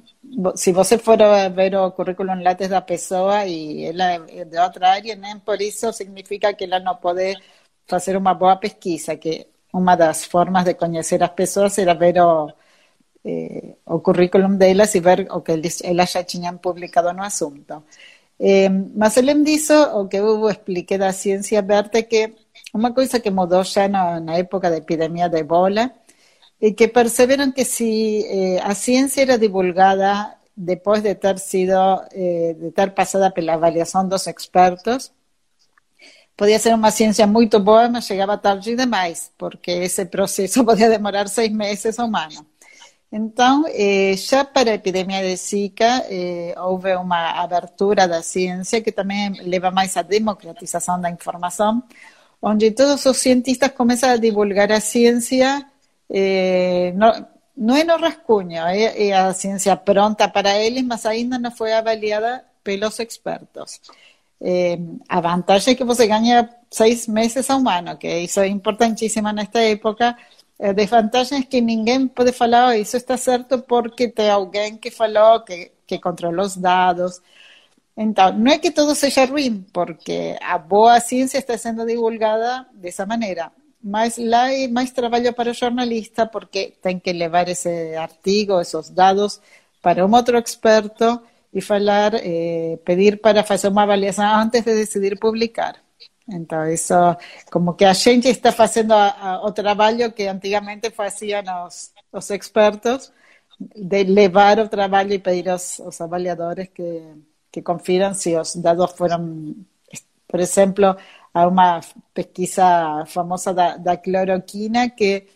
se 0.54 0.72
você 0.72 0.98
for 0.98 1.18
ver 1.54 1.74
o 1.76 1.92
currículo 1.92 2.34
látex 2.42 2.68
da 2.70 2.82
pessoa 2.82 3.46
e 3.46 3.84
ela 3.86 4.14
é 4.28 4.44
de 4.44 4.58
outra 4.58 4.90
área, 4.90 5.16
por 5.44 5.60
isso 5.60 5.92
significa 5.92 6.52
que 6.54 6.64
ela 6.64 6.80
não 6.80 6.96
pode 6.96 7.36
fazer 7.86 8.16
uma 8.16 8.34
boa 8.34 8.56
pesquisa, 8.56 9.16
que 9.16 9.48
uma 9.72 9.96
das 9.96 10.24
formas 10.26 10.64
de 10.64 10.74
conhecer 10.74 11.22
as 11.22 11.30
pessoas 11.30 11.78
era 11.78 11.94
ver 11.94 12.18
o 12.20 12.52
eh, 13.24 13.76
o 13.86 14.00
currículum 14.00 14.56
delas 14.56 14.92
ver 15.06 15.26
que 15.44 15.52
eles, 15.52 15.82
elas 15.82 16.10
já 16.12 16.22
tinham 16.24 16.58
publicado 16.58 17.12
no 17.12 17.22
assunto. 17.24 17.84
Eh, 18.38 18.68
mas 18.68 19.16
além 19.18 19.42
disso, 19.42 19.74
o 19.98 20.06
que 20.08 20.16
eu 20.18 20.48
expliquei 20.50 20.98
da 20.98 21.12
ciência 21.12 21.58
aberta 21.58 21.98
é 21.98 22.02
que 22.02 22.34
uma 22.74 22.92
coisa 22.92 23.18
que 23.20 23.30
mudou 23.30 23.64
já 23.64 23.88
na, 23.88 24.20
na 24.20 24.34
época 24.36 24.70
da 24.70 24.76
epidemia 24.76 25.28
de 25.28 25.38
ebola 25.38 25.90
que 26.76 26.88
perceberam 26.88 27.52
que 27.52 27.64
se 27.64 28.24
eh, 28.26 28.60
a 28.62 28.74
ciência 28.74 29.22
era 29.22 29.38
divulgada 29.38 30.36
depois 30.56 31.02
de 31.02 31.14
ter 31.14 31.38
sido, 31.38 31.72
eh, 32.12 32.54
de 32.58 32.70
ter 32.72 32.90
passado 32.92 33.32
pela 33.32 33.54
avaliação 33.54 34.08
dos 34.08 34.26
expertos, 34.26 35.12
podia 36.36 36.58
ser 36.58 36.74
uma 36.74 36.90
ciência 36.90 37.26
muito 37.26 37.60
boa, 37.60 37.88
mas 37.88 38.06
chegava 38.06 38.38
tarde 38.38 38.76
demais, 38.76 39.32
porque 39.38 39.70
esse 39.70 40.06
processo 40.06 40.64
podia 40.68 40.88
demorar 40.88 41.28
seis 41.28 41.52
meses 41.52 41.98
ou 41.98 42.06
um 42.06 42.16
ano. 42.16 42.46
Então, 43.12 43.64
eh, 43.68 44.14
já 44.16 44.44
para 44.44 44.70
a 44.72 44.74
epidemia 44.74 45.22
de 45.22 45.36
Zika, 45.36 46.04
eh, 46.10 46.54
houve 46.58 46.94
uma 46.96 47.40
abertura 47.42 48.08
da 48.08 48.22
ciência 48.22 48.80
que 48.82 48.92
também 48.92 49.32
leva 49.42 49.70
mais 49.70 49.96
à 49.96 50.02
democratização 50.02 51.00
da 51.00 51.10
informação, 51.10 51.82
onde 52.42 52.70
todos 52.72 53.06
os 53.06 53.16
cientistas 53.16 53.70
começam 53.72 54.10
a 54.10 54.16
divulgar 54.16 54.72
a 54.72 54.80
ciência, 54.80 55.64
eh, 56.10 56.88
é 56.88 57.84
no 57.84 57.96
rascunho, 57.96 58.62
é, 58.66 59.08
é, 59.08 59.12
a 59.12 59.32
ciência 59.32 59.76
pronta 59.76 60.28
para 60.28 60.56
eles, 60.58 60.84
mas 60.84 61.06
ainda 61.06 61.38
não 61.38 61.50
foi 61.50 61.72
avaliada 61.72 62.44
pelos 62.62 62.98
expertos. 62.98 63.80
Eh, 64.40 64.78
a 65.08 65.20
vantagem 65.20 65.72
é 65.74 65.76
que 65.76 65.84
você 65.84 66.06
ganha 66.06 66.48
seis 66.70 67.06
meses 67.08 67.48
a 67.50 67.56
um 67.56 67.68
ano, 67.68 67.96
que 67.96 68.08
isso 68.20 68.40
é 68.40 68.48
importantíssimo 68.48 69.32
nesta 69.32 69.60
época, 69.60 70.16
a 70.60 70.72
desvantagem 70.72 71.40
é 71.40 71.42
que 71.42 71.60
ninguém 71.60 72.08
pode 72.08 72.32
falar, 72.32 72.68
oh, 72.68 72.72
isso 72.72 72.96
está 72.96 73.16
certo 73.16 73.60
porque 73.62 74.08
tem 74.08 74.30
alguém 74.30 74.76
que 74.78 74.90
falou, 74.90 75.40
que, 75.40 75.72
que 75.86 75.98
controla 75.98 76.42
os 76.42 76.56
dados. 76.56 77.20
Então, 77.96 78.32
não 78.32 78.52
é 78.52 78.58
que 78.58 78.70
tudo 78.70 78.94
seja 78.94 79.24
ruim, 79.26 79.64
porque 79.72 80.36
a 80.42 80.58
boa 80.58 80.98
ciência 81.00 81.38
está 81.38 81.56
sendo 81.58 81.84
divulgada 81.86 82.66
dessa 82.74 83.04
maneira. 83.06 83.52
Mas 83.92 84.18
lá 84.18 84.42
mais 84.76 84.90
trabalho 84.90 85.32
para 85.32 85.52
o 85.52 85.54
jornalista, 85.62 86.26
porque 86.26 86.74
tem 86.82 86.98
que 86.98 87.12
levar 87.12 87.46
esse 87.48 87.94
artigo, 87.94 88.60
esses 88.60 88.90
dados, 88.90 89.40
para 89.80 90.04
um 90.04 90.12
outro 90.12 90.36
experto 90.38 91.08
e 91.54 91.60
falar, 91.60 92.12
eh, 92.14 92.78
pedir 92.84 93.20
para 93.24 93.44
fazer 93.44 93.68
uma 93.68 93.84
avaliação 93.84 94.26
antes 94.42 94.62
de 94.64 94.74
decidir 94.74 95.14
publicar. 95.18 95.74
Então, 96.28 96.68
isso, 96.68 96.94
como 97.52 97.74
que 97.74 97.84
a 97.84 97.92
gente 97.92 98.28
está 98.28 98.50
fazendo 98.50 98.92
a, 98.92 99.38
a, 99.40 99.46
o 99.46 99.52
que 100.12 100.26
antigamente 100.26 100.90
faziam 100.90 101.44
os, 101.66 101.92
os 102.12 102.30
expertos, 102.30 103.12
de 103.60 104.04
levar 104.04 104.58
o 104.58 104.68
trabalho 104.68 105.12
e 105.14 105.18
pedir 105.20 105.48
aos, 105.48 105.80
aos 105.80 106.00
avaliadores 106.00 106.68
que, 106.74 107.14
que 107.52 107.62
confiram 107.62 108.12
se 108.14 108.36
os 108.36 108.56
dados 108.56 108.92
foram, 108.92 109.54
por 110.28 110.40
exemplo, 110.40 110.96
há 111.36 111.46
uma 111.46 111.80
pesquisa 112.14 113.04
famosa 113.06 113.52
da, 113.52 113.76
da 113.76 113.94
cloroquina 113.96 114.88
que 114.88 115.26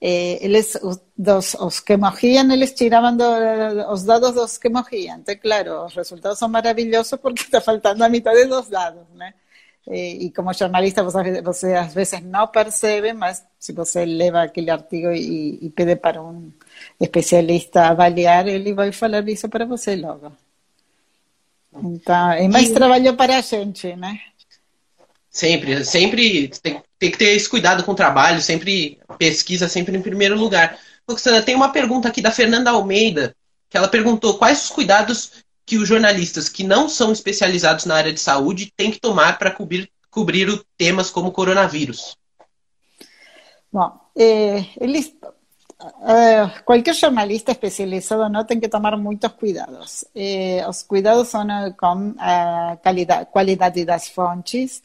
eh, 0.00 0.44
eles, 0.44 0.74
os, 0.82 1.00
dos, 1.16 1.54
os 1.54 1.78
que 1.80 1.96
morriam, 1.96 2.50
eles 2.50 2.72
tiravam 2.72 3.16
do, 3.16 3.24
os 3.92 4.02
dados 4.04 4.34
dos 4.34 4.58
que 4.58 4.68
morriam. 4.68 5.18
Então, 5.18 5.36
claro, 5.36 5.84
os 5.86 5.94
resultados 5.94 6.38
são 6.40 6.48
maravilhosos 6.48 7.20
porque 7.20 7.42
está 7.46 7.60
faltando 7.60 8.02
a 8.02 8.08
metade 8.08 8.46
dos 8.46 8.68
dados, 8.68 9.06
né? 9.14 9.34
Eh, 9.88 10.24
e 10.24 10.30
como 10.32 10.52
jornalista 10.52 11.04
você 11.04 11.74
às 11.74 11.94
vezes 11.94 12.20
não 12.22 12.48
percebe, 12.48 13.12
mas 13.12 13.44
se 13.60 13.72
você 13.72 14.04
leva 14.04 14.42
aquele 14.42 14.70
artigo 14.70 15.10
e, 15.12 15.66
e 15.66 15.70
pede 15.70 15.96
para 15.96 16.20
um 16.22 16.52
especialista 17.00 17.88
avaliar, 17.88 18.46
ele 18.48 18.74
vai 18.74 18.90
falar 18.92 19.28
isso 19.28 19.48
para 19.48 19.64
você 19.66 19.94
logo. 19.96 20.32
Então, 21.72 22.32
é 22.32 22.48
mais 22.48 22.70
e... 22.70 22.74
trabalho 22.74 23.16
para 23.16 23.38
a 23.38 23.40
gente, 23.40 23.94
né? 23.96 24.18
Sempre, 25.30 25.84
sempre 25.84 26.48
tem, 26.48 26.82
tem, 26.98 27.10
que 27.10 27.16
ter 27.16 27.36
esse 27.36 27.48
cuidado 27.48 27.84
com 27.84 27.92
o 27.92 27.96
trabalho, 27.96 28.42
sempre 28.42 29.00
pesquisa 29.16 29.68
sempre 29.68 29.96
em 29.96 30.02
primeiro 30.02 30.36
lugar. 30.36 30.76
Roxana, 31.08 31.40
tem 31.40 31.54
uma 31.54 31.70
pergunta 31.70 32.08
aqui 32.08 32.20
da 32.20 32.32
Fernanda 32.32 32.70
Almeida, 32.70 33.34
que 33.68 33.76
ela 33.76 33.86
perguntou 33.86 34.38
quais 34.38 34.64
os 34.64 34.70
cuidados 34.70 35.44
que 35.64 35.76
os 35.76 35.86
jornalistas 35.86 36.48
que 36.48 36.64
não 36.64 36.88
são 36.88 37.12
especializados 37.12 37.84
na 37.84 37.94
área 37.94 38.12
de 38.12 38.18
saúde 38.18 38.72
têm 38.76 38.90
que 38.90 38.98
tomar 38.98 39.38
para 39.38 39.52
cobrir, 39.52 39.88
cobrir 40.10 40.60
temas 40.76 41.10
como 41.10 41.30
coronavírus? 41.30 42.16
Bom, 43.72 43.92
eh, 44.16 44.64
eles, 44.80 45.14
eh, 46.08 46.60
qualquer 46.64 46.92
jornalista 46.92 47.52
especializado 47.52 48.28
não 48.28 48.44
tem 48.44 48.58
que 48.58 48.68
tomar 48.68 48.96
muitos 48.96 49.30
cuidados. 49.30 50.04
Eh, 50.12 50.66
os 50.68 50.82
cuidados 50.82 51.28
são 51.28 51.46
com 51.78 52.14
a 52.18 52.76
qualidade, 52.82 53.26
qualidade 53.30 53.84
das 53.84 54.08
fontes. 54.08 54.82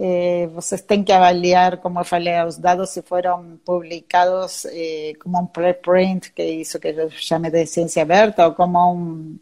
Eh, 0.00 0.46
vocês 0.54 0.80
têm 0.82 1.02
que 1.02 1.10
avaliar, 1.12 1.78
como 1.78 1.98
eu 1.98 2.04
falei, 2.04 2.40
os 2.44 2.56
dados 2.56 2.90
se 2.90 3.02
foram 3.02 3.58
publicados 3.64 4.64
eh, 4.66 5.14
como 5.20 5.40
um 5.40 5.46
preprint, 5.46 6.32
que 6.32 6.42
é 6.42 6.62
que 6.64 6.88
eu 6.88 7.10
chamo 7.10 7.50
de 7.50 7.66
ciência 7.66 8.02
aberta, 8.02 8.46
ou 8.46 8.54
como 8.54 8.78
um 8.92 9.38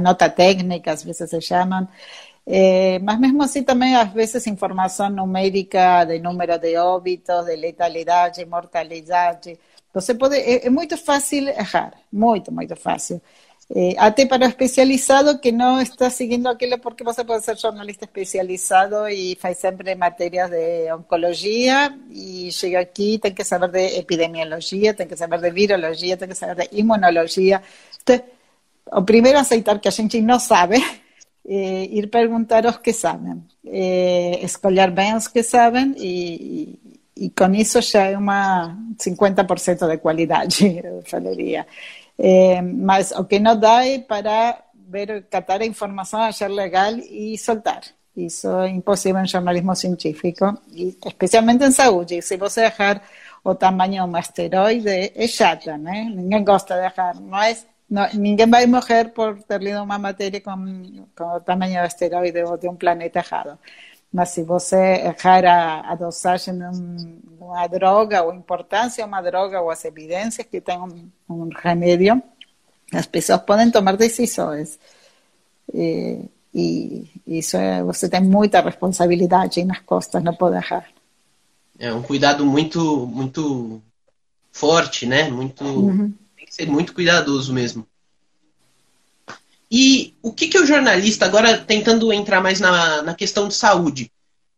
nota 0.00 0.30
técnica, 0.30 0.92
às 0.92 1.04
vezes 1.04 1.28
se 1.28 1.40
chamam, 1.42 1.86
é, 2.46 2.98
mas 3.00 3.18
mesmo 3.18 3.42
assim 3.42 3.62
também 3.62 3.94
às 3.96 4.12
vezes 4.12 4.46
informação 4.46 5.10
numérica 5.10 6.04
de 6.04 6.18
número 6.18 6.58
de 6.58 6.76
óbitos, 6.76 7.44
de 7.46 7.56
letalidade, 7.56 8.44
mortalidade. 8.46 9.58
Você 9.92 10.14
pode, 10.14 10.36
é, 10.36 10.66
é 10.66 10.70
muito 10.70 10.96
fácil 10.96 11.48
errar, 11.48 11.92
muito, 12.12 12.52
muito 12.52 12.76
fácil 12.76 13.20
eh, 13.70 13.96
ate 13.98 14.26
para 14.26 14.46
especializado 14.46 15.40
que 15.40 15.50
no 15.50 15.80
está 15.80 16.10
siguiendo 16.10 16.50
aquello 16.50 16.78
porque 16.80 17.02
vas 17.02 17.18
a 17.18 17.24
poder 17.24 17.42
ser 17.42 17.56
jornalista 17.56 18.04
especializado 18.04 19.08
y 19.08 19.36
fai 19.36 19.54
siempre 19.54 19.96
materias 19.96 20.50
de 20.50 20.92
oncología 20.92 21.98
y 22.10 22.50
llega 22.50 22.80
aquí, 22.80 23.18
tengo 23.18 23.34
que 23.34 23.44
saber 23.44 23.70
de 23.70 23.98
epidemiología, 23.98 24.94
tengo 24.94 25.08
que 25.10 25.16
saber 25.16 25.40
de 25.40 25.50
virología, 25.50 26.18
tengo 26.18 26.30
que 26.30 26.36
saber 26.36 26.56
de 26.56 26.68
inmunología. 26.72 27.62
Entonces, 28.00 28.26
o 28.92 29.04
primero 29.04 29.38
aceitar 29.38 29.80
que 29.80 29.88
a 29.88 29.92
gente 29.92 30.20
no 30.20 30.38
sabe, 30.38 30.82
eh, 31.44 31.88
ir 31.90 32.10
preguntar 32.10 32.66
a 32.66 32.70
los 32.70 32.80
que 32.80 32.92
saben, 32.92 33.48
eh, 33.64 34.40
escolher 34.42 34.90
bien 34.90 35.14
los 35.14 35.28
que 35.30 35.42
saben 35.42 35.94
y, 35.98 36.78
y, 37.16 37.24
y 37.26 37.30
con 37.30 37.54
eso 37.54 37.80
ya 37.80 38.04
hay 38.04 38.14
una 38.14 38.76
50% 38.98 39.86
de 39.86 40.00
calidad, 40.00 40.46
yo 40.48 41.00
falaría. 41.06 41.66
Mas 42.62 43.10
o 43.12 43.24
que 43.24 43.38
não 43.38 43.58
dá 43.58 43.86
é 43.86 43.98
para 43.98 44.58
ver, 44.74 45.24
catar 45.28 45.60
a 45.60 45.66
informação, 45.66 46.20
achar 46.20 46.50
legal 46.50 46.92
e 46.96 47.36
soltar. 47.38 47.82
Isso 48.16 48.48
é 48.60 48.68
impossível 48.68 49.20
em 49.20 49.26
jornalismo 49.26 49.74
científico, 49.74 50.56
e 50.70 50.96
especialmente 51.04 51.64
em 51.64 51.72
saúde. 51.72 52.22
Se 52.22 52.36
você 52.36 52.66
errar 52.66 53.02
o 53.42 53.54
tamanho 53.54 54.04
de 54.04 54.10
um 54.10 54.16
asteroide, 54.16 55.12
é 55.14 55.26
chato, 55.26 55.76
né? 55.76 56.04
Ninguém 56.14 56.44
gosta 56.44 56.76
de 56.76 56.84
errar, 56.84 57.20
mas 57.20 57.66
no, 57.90 58.02
ninguém 58.14 58.48
vai 58.48 58.66
morrer 58.66 59.10
por 59.10 59.42
ter 59.42 59.60
lido 59.60 59.82
uma 59.82 59.98
matéria 59.98 60.40
com, 60.40 61.06
com 61.16 61.24
o 61.24 61.40
do 61.40 61.78
asteroide 61.78 62.42
ou 62.44 62.56
de 62.56 62.68
um 62.68 62.76
planeta 62.76 63.18
errado. 63.18 63.58
Mas 64.14 64.28
se 64.28 64.44
você 64.44 64.76
errar 64.76 65.44
a, 65.44 65.92
a 65.92 65.94
dosagem 65.96 66.56
de 66.56 66.64
uma 67.40 67.66
droga, 67.66 68.22
ou 68.22 68.30
a 68.30 68.36
importância 68.36 69.02
de 69.02 69.08
uma 69.08 69.20
droga, 69.20 69.60
ou 69.60 69.70
as 69.70 69.84
evidências 69.84 70.46
que 70.46 70.60
tem 70.60 70.78
um, 70.78 71.10
um 71.28 71.48
remédio, 71.52 72.22
as 72.92 73.06
pessoas 73.06 73.42
podem 73.42 73.72
tomar 73.72 73.96
decisões. 73.96 74.78
E, 75.72 76.20
e 76.54 77.10
isso 77.26 77.56
é, 77.56 77.82
você 77.82 78.08
tem 78.08 78.22
muita 78.22 78.60
responsabilidade 78.60 79.64
nas 79.64 79.80
costas, 79.80 80.22
não 80.22 80.34
pode 80.34 80.56
errar. 80.56 80.88
É 81.76 81.92
um 81.92 82.02
cuidado 82.02 82.46
muito, 82.46 83.04
muito 83.08 83.82
forte, 84.52 85.06
né? 85.06 85.28
Muito. 85.28 85.64
Uhum 85.64 86.14
ser 86.54 86.70
muito 86.70 86.94
cuidadoso 86.94 87.52
mesmo. 87.52 87.84
E 89.76 90.14
o 90.22 90.32
que, 90.32 90.46
que 90.46 90.56
o 90.56 90.64
jornalista, 90.64 91.24
agora 91.24 91.58
tentando 91.58 92.12
entrar 92.12 92.40
mais 92.40 92.60
na, 92.60 93.02
na 93.02 93.12
questão 93.12 93.48
de 93.48 93.54
saúde, 93.54 94.08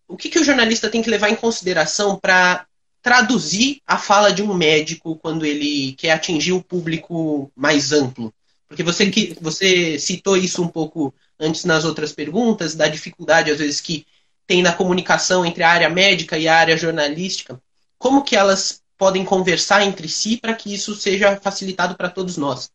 o 0.06 0.14
que, 0.14 0.28
que 0.28 0.38
o 0.38 0.44
jornalista 0.44 0.90
tem 0.90 1.00
que 1.00 1.08
levar 1.08 1.30
em 1.30 1.34
consideração 1.34 2.18
para 2.18 2.66
traduzir 3.00 3.80
a 3.86 3.96
fala 3.96 4.30
de 4.30 4.42
um 4.42 4.52
médico 4.52 5.16
quando 5.16 5.46
ele 5.46 5.94
quer 5.94 6.10
atingir 6.10 6.52
o 6.52 6.62
público 6.62 7.50
mais 7.56 7.92
amplo? 7.92 8.30
Porque 8.68 8.82
você, 8.82 9.10
que, 9.10 9.34
você 9.40 9.98
citou 9.98 10.36
isso 10.36 10.62
um 10.62 10.68
pouco 10.68 11.14
antes 11.40 11.64
nas 11.64 11.86
outras 11.86 12.12
perguntas, 12.12 12.74
da 12.74 12.86
dificuldade, 12.86 13.50
às 13.50 13.58
vezes, 13.58 13.80
que 13.80 14.06
tem 14.46 14.60
na 14.60 14.74
comunicação 14.74 15.46
entre 15.46 15.62
a 15.62 15.70
área 15.70 15.88
médica 15.88 16.36
e 16.36 16.46
a 16.46 16.58
área 16.58 16.76
jornalística. 16.76 17.58
Como 17.96 18.22
que 18.22 18.36
elas 18.36 18.82
podem 18.98 19.24
conversar 19.24 19.82
entre 19.82 20.10
si 20.10 20.36
para 20.36 20.52
que 20.52 20.74
isso 20.74 20.94
seja 20.94 21.40
facilitado 21.40 21.96
para 21.96 22.10
todos 22.10 22.36
nós? 22.36 22.70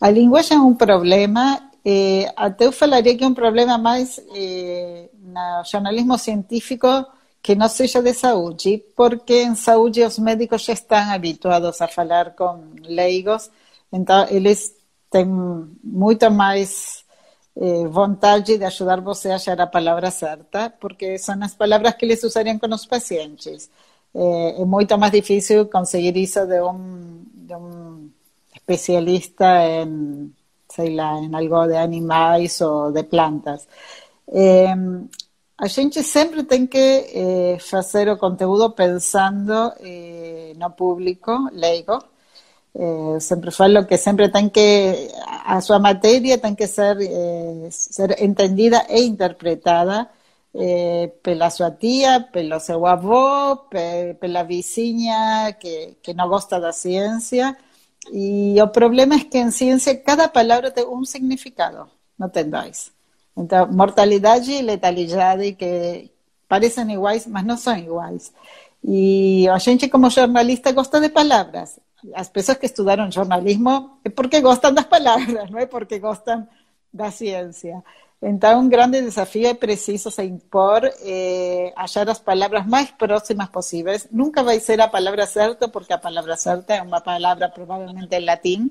A 0.00 0.10
linguagem 0.10 0.56
é 0.56 0.60
um 0.60 0.74
problema, 0.74 1.60
eh, 1.84 2.32
até 2.36 2.66
eu 2.66 2.72
falaria 2.72 3.16
que 3.16 3.24
é 3.24 3.26
um 3.26 3.34
problema 3.34 3.76
mais 3.78 4.18
eh, 4.34 5.10
no 5.20 5.64
jornalismo 5.64 6.16
científico 6.18 6.86
que 7.42 7.54
não 7.56 7.68
seja 7.68 8.00
de 8.02 8.14
saúde, 8.14 8.84
porque 8.96 9.42
em 9.42 9.54
saúde 9.56 10.02
os 10.04 10.18
médicos 10.18 10.62
já 10.64 10.72
estão 10.72 11.10
habituados 11.10 11.80
a 11.80 11.88
falar 11.88 12.34
com 12.36 12.60
leigos, 12.84 13.50
então 13.92 14.26
eles 14.30 14.74
têm 15.10 15.26
muito 15.82 16.30
mais 16.30 17.04
eh, 17.56 17.86
vontade 17.88 18.56
de 18.58 18.64
ajudar 18.64 19.00
você 19.00 19.30
a 19.30 19.36
achar 19.36 19.60
a 19.60 19.66
palavra 19.66 20.10
certa, 20.12 20.70
porque 20.70 21.18
são 21.18 21.36
as 21.42 21.54
palavras 21.54 21.94
que 21.94 22.04
eles 22.06 22.22
usariam 22.22 22.58
com 22.58 22.72
os 22.74 22.86
pacientes. 22.86 23.68
Eh, 24.14 24.62
é 24.62 24.64
muito 24.64 24.96
mais 24.98 25.12
difícil 25.12 25.66
conseguir 25.66 26.16
isso 26.16 26.46
de 26.46 26.60
um, 26.62 27.24
de 27.34 27.54
um 27.56 28.10
especialista 28.68 29.46
em, 29.64 30.32
sei 30.68 30.94
lá, 30.94 31.18
em 31.18 31.34
algo 31.34 31.66
de 31.66 31.76
animais 31.76 32.60
ou 32.60 32.92
de 32.92 33.02
plantas. 33.04 33.66
A 35.60 35.66
gente 35.66 36.02
sempre 36.04 36.44
tem 36.44 36.66
que 36.68 36.78
eh, 36.78 37.58
fazer 37.58 38.08
o 38.08 38.16
conteúdo 38.16 38.70
pensando 38.70 39.72
eh, 39.80 40.52
no 40.56 40.70
público 40.70 41.32
leigo. 41.52 41.98
Eh, 42.74 43.18
sempre 43.20 43.50
falo 43.50 43.84
que 43.86 43.96
sempre 43.98 44.28
tem 44.30 44.48
que 44.50 45.08
a 45.46 45.60
sua 45.60 45.78
matéria 45.80 46.38
tem 46.38 46.54
que 46.54 46.66
ser 46.68 46.96
ser 47.70 48.22
entendida 48.22 48.86
e 48.90 49.00
interpretada 49.04 50.08
pela 51.22 51.50
sua 51.50 51.70
tia, 51.70 52.20
pelo 52.32 52.58
seu 52.60 52.84
avô, 52.86 53.56
pe, 53.70 54.14
pela 54.20 54.42
vizinha 54.44 55.52
que, 55.60 55.96
que 56.02 56.14
não 56.14 56.28
gosta 56.28 56.60
da 56.60 56.72
ciência. 56.72 57.56
E 58.12 58.60
o 58.60 58.68
problema 58.68 59.16
é 59.16 59.24
que 59.24 59.38
em 59.38 59.50
ciência 59.50 59.96
cada 59.96 60.28
palavra 60.28 60.70
tem 60.70 60.86
um 60.86 61.04
significado, 61.04 61.88
não 62.18 62.28
tem 62.28 62.48
dois. 62.48 62.92
Então, 63.36 63.70
mortalidade 63.70 64.50
e 64.50 64.62
letalidade 64.62 65.52
que 65.52 66.10
parecem 66.48 66.92
iguais, 66.92 67.26
mas 67.26 67.44
não 67.44 67.56
são 67.56 67.76
iguais. 67.76 68.32
E 68.82 69.48
a 69.48 69.58
gente, 69.58 69.88
como 69.88 70.10
jornalista, 70.10 70.72
gosta 70.72 71.00
de 71.00 71.08
palavras. 71.08 71.78
As 72.14 72.28
pessoas 72.28 72.58
que 72.58 72.66
estudaram 72.66 73.10
jornalismo 73.10 73.98
é 74.04 74.08
porque 74.10 74.40
gostam 74.40 74.72
das 74.72 74.86
palavras, 74.86 75.50
não 75.50 75.58
é 75.58 75.66
porque 75.66 75.98
gostam 75.98 76.46
da 76.92 77.10
ciência. 77.10 77.82
Então, 78.20 78.60
um 78.60 78.68
grande 78.68 79.00
desafio 79.00 79.46
é 79.46 79.54
preciso 79.54 80.10
se 80.10 80.24
impor, 80.24 80.82
eh, 81.02 81.72
achar 81.76 82.08
as 82.08 82.18
palavras 82.18 82.66
mais 82.66 82.90
próximas 82.90 83.48
possíveis. 83.48 84.08
Nunca 84.10 84.42
vai 84.42 84.58
ser 84.58 84.80
a 84.80 84.88
palavra 84.88 85.24
certa, 85.26 85.68
porque 85.68 85.92
a 85.92 85.98
palavra 85.98 86.36
certa 86.36 86.74
é 86.74 86.82
uma 86.82 87.00
palavra 87.00 87.48
provavelmente 87.48 88.12
em 88.16 88.24
latim. 88.24 88.70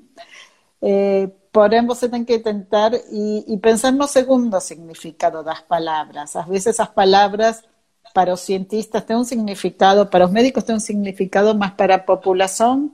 Eh, 0.82 1.28
porém, 1.52 1.86
você 1.86 2.08
tem 2.08 2.24
que 2.24 2.38
tentar 2.40 2.92
e, 2.94 3.44
e, 3.52 3.58
pensar 3.58 3.90
no 3.92 4.06
segundo 4.06 4.60
significado 4.60 5.42
das 5.42 5.60
palavras. 5.62 6.36
Às 6.36 6.46
vezes, 6.46 6.78
as 6.78 6.88
palavras 6.88 7.62
para 8.14 8.32
os 8.32 8.40
cientistas 8.40 9.04
têm 9.04 9.16
um 9.16 9.24
significado, 9.24 10.06
para 10.06 10.26
os 10.26 10.30
médicos 10.30 10.64
têm 10.64 10.76
um 10.76 10.80
significado, 10.80 11.54
mas 11.56 11.72
para 11.72 11.96
a 11.96 11.98
população 11.98 12.92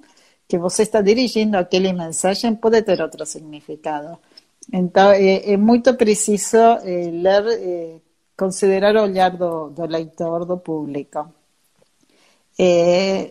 que 0.49 0.59
você 0.59 0.83
está 0.83 1.01
dirigindo 1.01 1.57
aquele 1.57 1.93
mensagem 1.93 2.55
pode 2.55 2.83
ter 2.83 3.01
outro 3.01 3.25
significado. 3.27 4.19
Então, 4.73 5.11
é, 5.11 5.53
é 5.53 5.57
muito 5.57 5.95
preciso 5.95 6.57
é, 6.57 7.11
ler, 7.11 7.47
é, 7.47 7.97
considerar 8.37 8.97
o 8.97 9.03
olhar 9.03 9.31
do, 9.31 9.71
do 9.71 9.87
leitor, 9.87 10.45
do 10.45 10.59
público. 10.59 11.33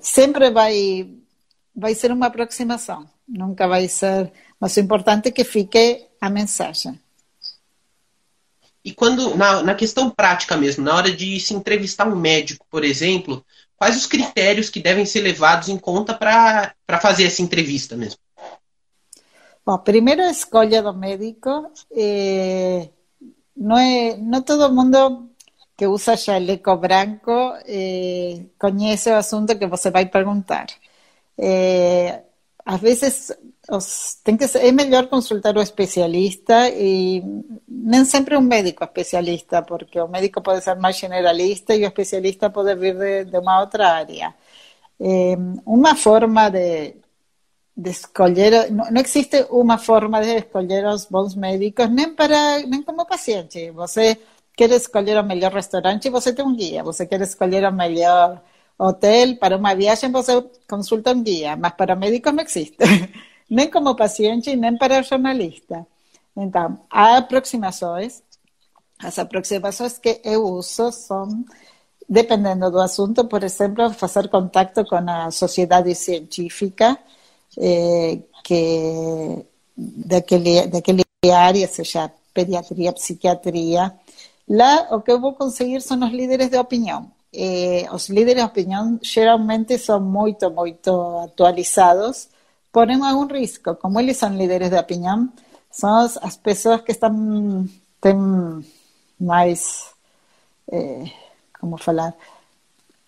sempre 0.02 0.52
vai, 0.52 1.10
vai 1.76 1.96
ser 1.96 2.12
uma 2.12 2.28
aproximação, 2.28 3.10
nunca 3.28 3.67
vai 3.67 3.88
ser. 3.88 4.32
Mas 4.60 4.78
o 4.78 4.80
importante 4.80 5.30
é 5.30 5.32
que 5.32 5.43
fique 5.43 6.06
a 6.22 6.30
mensagem. 6.30 7.00
E 8.84 8.93
quando, 8.93 9.36
na, 9.36 9.63
na 9.63 9.76
questão 9.76 10.10
prática 10.10 10.58
mesmo, 10.58 10.84
na 10.84 10.96
hora 10.96 11.12
de 11.12 11.39
se 11.39 11.54
entrevistar 11.54 12.08
um 12.08 12.15
médico, 12.15 12.65
por 12.69 12.84
exemplo, 12.84 13.46
quais 13.78 13.96
os 13.96 14.06
critérios 14.06 14.69
que 14.69 14.82
devem 14.82 15.06
ser 15.06 15.22
levados 15.22 15.69
em 15.69 15.78
conta 15.78 16.13
para 16.13 16.74
fazer 17.02 17.24
essa 17.26 17.41
entrevista 17.41 17.96
mesmo? 17.96 18.19
Bom, 19.65 19.78
primeiro 19.80 20.21
a 20.23 20.32
escolha 20.32 20.82
do 20.84 20.93
médico. 20.93 21.49
Eh, 21.91 22.89
não, 23.56 23.78
é, 23.78 24.17
não 24.17 24.41
todo 24.43 24.73
mundo 24.73 25.30
que 25.78 25.88
usa 25.88 26.17
chaleco 26.17 26.76
branco 26.78 27.32
eh, 27.65 28.45
conhece 28.60 29.10
o 29.12 29.15
assunto 29.17 29.58
que 29.58 29.67
você 29.67 29.89
vai 29.91 30.06
perguntar. 30.08 30.67
Eh, 31.38 32.23
às 32.65 32.80
vezes 32.82 33.32
os, 33.69 34.15
tem 34.23 34.38
que 34.38 34.47
ser, 34.47 34.65
é 34.65 34.71
melhor 34.71 35.08
consultar 35.08 35.56
o 35.58 35.62
especialista 35.62 36.69
e 36.69 37.23
nem 37.67 38.06
sempre 38.06 38.38
um 38.38 38.41
médico 38.41 38.84
especialista, 38.84 39.62
porque 39.63 39.99
o 39.99 40.08
médico 40.08 40.41
pode 40.41 40.63
ser 40.63 40.76
mais 40.76 40.97
generalista 40.97 41.76
e 41.76 41.84
o 41.84 41.88
especialista 41.88 42.49
pode 42.49 42.76
vir 42.76 42.95
de, 42.97 43.26
de 43.26 43.38
uma 43.38 43.62
outra 43.62 43.89
área. 43.89 44.34
Eh, 44.99 45.36
uma 45.65 45.95
forma 45.95 46.49
de, 46.49 46.95
de 47.76 47.92
não, 48.72 48.92
não, 48.92 49.02
existe 49.02 49.48
uma 49.50 49.78
forma 49.78 50.22
de 50.22 50.36
escolher 50.38 50.86
os 50.86 51.06
bons 51.06 51.36
médicos, 51.36 51.90
nem 51.90 52.14
para 52.14 52.60
nem 52.68 52.84
como 52.84 53.06
paciente. 53.06 53.72
Você 53.72 54.20
quer 54.56 54.70
escolher 54.72 55.18
o 55.20 55.24
melhor 55.24 55.52
restaurante, 55.54 56.10
você 56.10 56.34
tem 56.34 56.46
um 56.46 56.56
guia. 56.56 56.84
Você 56.84 57.06
quer 57.08 57.22
escolher 57.22 57.66
o 57.66 57.74
melhor 57.74 58.42
hotel 58.78 59.38
para 59.38 59.58
uma 59.58 59.74
viagem, 59.76 60.12
você 60.12 60.44
consulta 60.70 61.12
um 61.12 61.24
guia. 61.24 61.56
Mas 61.56 61.74
para 61.74 61.96
médicos 61.96 62.34
não 62.34 62.44
existe, 62.44 62.78
nem 63.50 63.70
como 63.70 63.96
paciente, 63.96 64.56
nem 64.56 64.78
para 64.78 65.02
jornalista. 65.02 65.86
Então, 66.38 66.80
há 66.90 67.18
aproximações. 67.18 68.24
As 69.00 69.20
aproximações 69.20 69.98
que 69.98 70.22
eu 70.24 70.44
uso 70.46 70.92
são 70.92 71.44
dependendo 72.08 72.70
do 72.70 72.80
assunto, 72.80 73.26
por 73.26 73.44
exemplo, 73.44 73.90
fazer 73.94 74.30
contato 74.30 74.86
com 74.86 74.98
a 74.98 75.32
sociedade 75.32 75.94
científica, 75.96 76.98
eh, 77.58 78.20
que 78.44 79.46
daquele, 79.76 80.68
daquele 80.68 81.04
área, 81.32 81.68
seja 81.68 82.12
pediatria, 82.34 82.94
psiquiatria, 82.94 83.94
lá 84.48 84.88
o 84.96 85.02
que 85.02 85.12
eu 85.12 85.20
vou 85.22 85.34
conseguir 85.34 85.82
são 85.82 86.00
os 86.04 86.12
líderes 86.12 86.50
de 86.50 86.58
opinião. 86.58 87.12
Eh, 87.34 87.88
os 87.92 88.10
líderes 88.10 88.44
de 88.44 88.50
opinião 88.50 89.00
geralmente 89.02 89.78
são 89.78 90.00
muito, 90.00 90.50
muito 90.52 90.92
atualizados, 91.24 92.30
porém 92.72 93.02
há 93.04 93.16
um 93.16 93.28
risco. 93.28 93.76
Como 93.76 94.00
eles 94.00 94.18
são 94.18 94.36
líderes 94.36 94.70
de 94.70 94.78
opinião, 94.78 95.30
são 95.72 95.96
as 96.22 96.38
pessoas 96.38 96.82
que 96.82 96.92
estão, 96.92 97.68
têm 98.02 98.16
mais, 99.20 99.94
eh, 100.72 101.06
como 101.60 101.78
falar, 101.78 102.13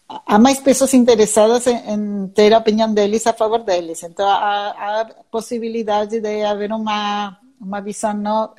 há 0.07 0.37
mais 0.39 0.59
pessoas 0.59 0.93
interessadas 0.93 1.67
em, 1.67 1.77
em, 1.91 2.27
ter 2.29 2.53
a 2.53 2.59
opinião 2.59 2.93
deles 2.93 3.25
a 3.27 3.33
favor 3.33 3.63
deles. 3.63 4.03
Então, 4.03 4.27
há, 4.27 5.01
há 5.01 5.05
possibilidade 5.31 6.19
de 6.19 6.43
haver 6.43 6.71
uma, 6.71 7.37
uma 7.59 7.81
visão 7.81 8.13
não, 8.13 8.53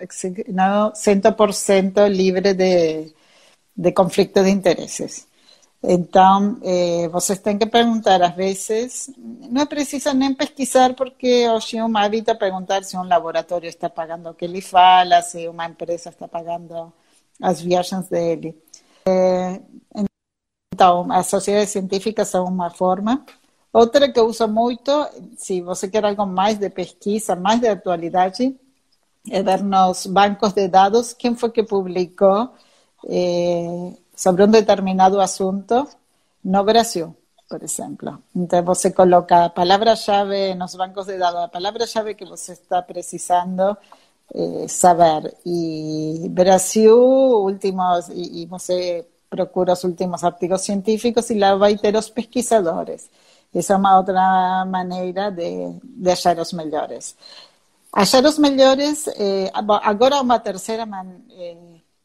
não 0.49 0.93
100% 0.93 2.09
livre 2.09 2.55
de, 2.55 3.13
de 3.77 3.93
conflito 3.93 4.43
de 4.43 4.51
interesses. 4.51 5.27
Então, 5.83 6.59
eh, 6.65 7.09
vocês 7.09 7.39
têm 7.39 7.59
que 7.59 7.67
perguntar, 7.67 8.21
às 8.23 8.35
vezes, 8.35 9.11
não 9.17 9.63
é 9.63 9.67
preciso 9.67 10.13
nem 10.15 10.35
pesquisar, 10.35 10.95
porque 10.95 11.49
hoje 11.49 11.77
é 11.77 11.85
um 11.85 11.97
hábito 11.97 12.35
perguntar 12.37 12.83
se 12.83 12.97
um 12.97 13.05
laboratório 13.05 13.69
está 13.69 13.89
pagando 13.89 14.31
o 14.31 14.35
que 14.35 14.47
ele 14.47 14.61
fala, 14.61 15.23
se 15.23 15.47
uma 15.49 15.67
empresa 15.67 16.09
está 16.09 16.27
pagando 16.27 16.93
as 17.41 17.61
viagens 17.61 18.09
dele. 18.09 18.57
Eh, 19.07 19.61
então, 20.77 21.11
as 21.11 21.27
sociedades 21.29 21.71
científicas 21.71 22.29
são 22.29 22.45
uma 22.45 22.69
forma. 22.69 23.25
Outra 23.73 24.13
que 24.13 24.21
uso 24.21 24.47
muito, 24.47 24.93
se 25.39 25.63
você 25.63 25.89
quer 25.89 26.05
algo 26.05 26.27
mais 26.27 26.59
de 26.59 26.69
pesquisa, 26.69 27.35
mais 27.35 27.61
de 27.61 27.69
atualidade, 27.69 28.55
é 29.31 29.43
ver 29.43 29.63
bancos 30.19 30.53
de 30.53 30.69
dados 30.69 31.15
quem 31.15 31.35
foi 31.35 31.51
que 31.51 31.63
publicou 31.63 32.51
eh, 33.09 33.93
sobre 34.15 34.45
um 34.45 34.49
determinado 34.59 35.19
assunto 35.19 35.89
no 36.45 36.63
Brasil, 36.63 37.17
por 37.49 37.63
exemplo. 37.63 38.23
Então, 38.35 38.63
você 38.63 38.91
coloca 38.93 39.47
a 39.47 39.51
palavra-chave 39.51 40.55
nos 40.55 40.75
bancos 40.75 41.07
de 41.07 41.17
dados, 41.19 41.41
a 41.41 41.49
palavra-chave 41.49 42.15
que 42.15 42.27
você 42.27 42.53
está 42.53 42.83
precisando 42.83 43.77
eh, 44.35 44.69
saber. 44.69 45.37
E 45.47 46.29
Brasil, 46.31 46.97
últimos, 47.51 48.09
e, 48.11 48.43
e 48.43 48.47
você 48.47 49.07
procura 49.37 49.75
os 49.75 49.85
últimos 49.85 50.25
artigos 50.31 50.63
científicos 50.63 51.31
lá 51.43 51.55
vai 51.57 51.77
ter 51.77 51.95
os 51.97 52.09
pesquisadores. 52.17 53.11
Essa 53.55 53.75
é 53.75 53.77
uma 53.77 53.97
outra 53.99 54.65
de, 55.39 55.51
de 56.03 56.11
achar 56.11 56.39
os 56.39 56.53
melhores. 56.53 57.17
Achar 57.93 58.25
os 58.25 58.39
melhores, 58.39 59.07
eh, 59.09 59.51
agora 59.93 60.21
uma 60.21 60.39
terceira 60.39 60.85
eh, 61.31 61.57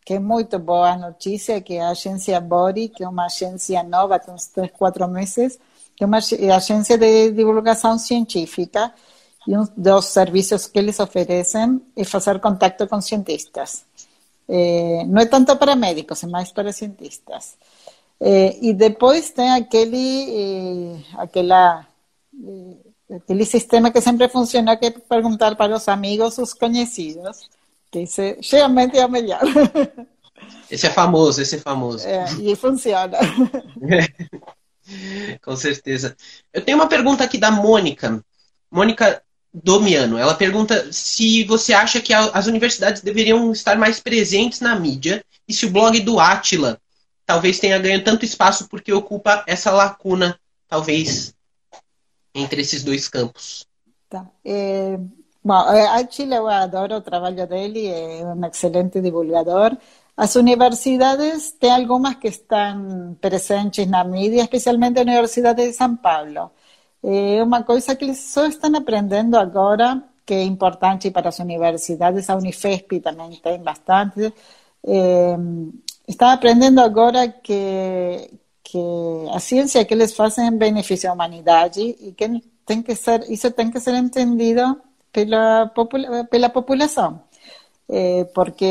que 0.05 0.13
é 0.15 0.19
muito 0.19 0.57
boa 0.59 0.95
notícia, 0.97 1.61
que 1.61 1.73
é 1.75 1.81
a 1.81 1.89
agência 1.89 2.39
Bori, 2.39 2.89
que 2.89 3.03
é 3.03 3.07
uma 3.07 3.25
agência 3.25 3.83
nova, 3.83 4.19
tem 4.19 4.33
uns 4.33 4.47
três, 4.47 4.71
quatro 4.71 5.07
meses, 5.07 5.59
que 5.95 6.03
é 6.03 6.07
uma 6.07 6.19
agência 6.55 6.97
de 6.97 7.31
divulgação 7.31 7.97
científica, 7.97 8.93
e 9.47 9.57
um 9.57 9.67
dos 9.75 10.05
serviços 10.05 10.67
que 10.67 10.79
eles 10.79 10.99
oferecem 10.99 11.81
é 11.95 12.03
fazer 12.03 12.39
contato 12.39 12.87
com 12.87 13.01
cientistas. 13.01 13.85
Eh, 14.53 15.05
não 15.07 15.21
é 15.21 15.25
tanto 15.25 15.55
para 15.55 15.77
médicos, 15.77 16.21
é 16.23 16.27
mais 16.27 16.51
para 16.51 16.73
cientistas. 16.73 17.55
Eh, 18.19 18.57
e 18.61 18.73
depois 18.73 19.29
tem 19.31 19.49
aquele, 19.51 19.97
eh, 19.97 20.97
aquela, 21.17 21.87
eh, 22.35 23.15
aquele 23.15 23.45
sistema 23.45 23.91
que 23.91 24.01
sempre 24.01 24.27
funciona, 24.27 24.75
que 24.75 24.87
é 24.87 24.91
perguntar 24.91 25.55
para 25.55 25.73
os 25.73 25.87
amigos, 25.87 26.37
os 26.37 26.53
conhecidos, 26.53 27.49
que 27.89 27.99
esse 27.99 28.37
geralmente 28.41 28.97
é 28.97 29.05
o 29.05 29.09
melhor. 29.09 29.39
Esse 30.69 30.87
é 30.87 30.89
famoso, 30.89 31.41
esse 31.41 31.55
é 31.55 31.59
famoso. 31.59 32.05
É, 32.05 32.25
e 32.41 32.53
funciona. 32.55 33.17
Com 35.43 35.55
certeza. 35.55 36.15
Eu 36.51 36.61
tenho 36.63 36.77
uma 36.77 36.89
pergunta 36.89 37.23
aqui 37.23 37.37
da 37.37 37.51
Mônica. 37.51 38.21
Mônica 38.69 39.23
Domiano. 39.53 40.17
Ela 40.17 40.33
pergunta 40.33 40.91
se 40.93 41.43
você 41.43 41.73
acha 41.73 41.99
que 41.99 42.13
as 42.13 42.47
universidades 42.47 43.01
deveriam 43.01 43.51
estar 43.51 43.77
mais 43.77 43.99
presentes 43.99 44.61
na 44.61 44.75
mídia 44.75 45.23
e 45.47 45.53
se 45.53 45.65
o 45.65 45.71
blog 45.71 45.99
do 45.99 46.19
Atila 46.19 46.79
talvez 47.25 47.59
tenha 47.59 47.79
ganho 47.79 48.03
tanto 48.03 48.25
espaço 48.25 48.67
porque 48.67 48.91
ocupa 48.91 49.43
essa 49.47 49.71
lacuna, 49.71 50.37
talvez, 50.67 51.33
entre 52.33 52.61
esses 52.61 52.83
dois 52.83 53.07
campos. 53.07 53.65
Tá. 54.09 54.25
É, 54.43 54.97
bom, 55.43 55.71
é, 55.71 55.87
Atila, 55.99 56.35
eu 56.35 56.47
adoro 56.47 56.95
o 56.95 57.01
trabalho 57.01 57.47
dele, 57.47 57.87
é 57.87 58.25
um 58.25 58.45
excelente 58.45 58.99
divulgador. 58.99 59.77
As 60.15 60.35
universidades, 60.35 61.51
tem 61.53 61.71
algumas 61.71 62.15
que 62.15 62.27
estão 62.27 63.17
presentes 63.19 63.87
na 63.87 64.03
mídia, 64.03 64.41
especialmente 64.41 64.99
a 64.99 65.03
Universidade 65.03 65.65
de 65.65 65.73
São 65.73 65.95
Paulo. 65.95 66.51
É 67.03 67.43
uma 67.43 67.63
coisa 67.63 67.95
que 67.95 68.05
eles 68.05 68.19
só 68.19 68.45
estão 68.45 68.75
aprendendo 68.75 69.35
agora, 69.37 70.03
que 70.25 70.33
é 70.33 70.43
importante 70.43 71.09
para 71.11 71.29
as 71.29 71.39
universidades, 71.39 72.29
a 72.29 72.35
Unifesp 72.35 72.99
também 72.99 73.31
tem 73.41 73.59
bastante. 73.61 74.33
É, 74.85 75.35
estão 76.07 76.29
aprendendo 76.29 76.79
agora 76.79 77.27
que, 77.27 78.29
que 78.63 78.79
a 79.33 79.39
ciência 79.39 79.83
que 79.85 79.93
eles 79.93 80.13
fazem 80.13 80.55
beneficia 80.57 81.09
a 81.09 81.13
humanidade 81.13 81.81
e 81.81 82.13
que 82.13 82.43
tem 82.65 82.81
que 82.83 82.95
ser, 82.95 83.29
isso 83.31 83.51
tem 83.51 83.71
que 83.71 83.79
ser 83.79 83.95
entendido 83.95 84.79
pela, 85.11 85.71
pela 86.29 86.49
população. 86.49 87.21
Eh, 87.93 88.23
porque 88.33 88.63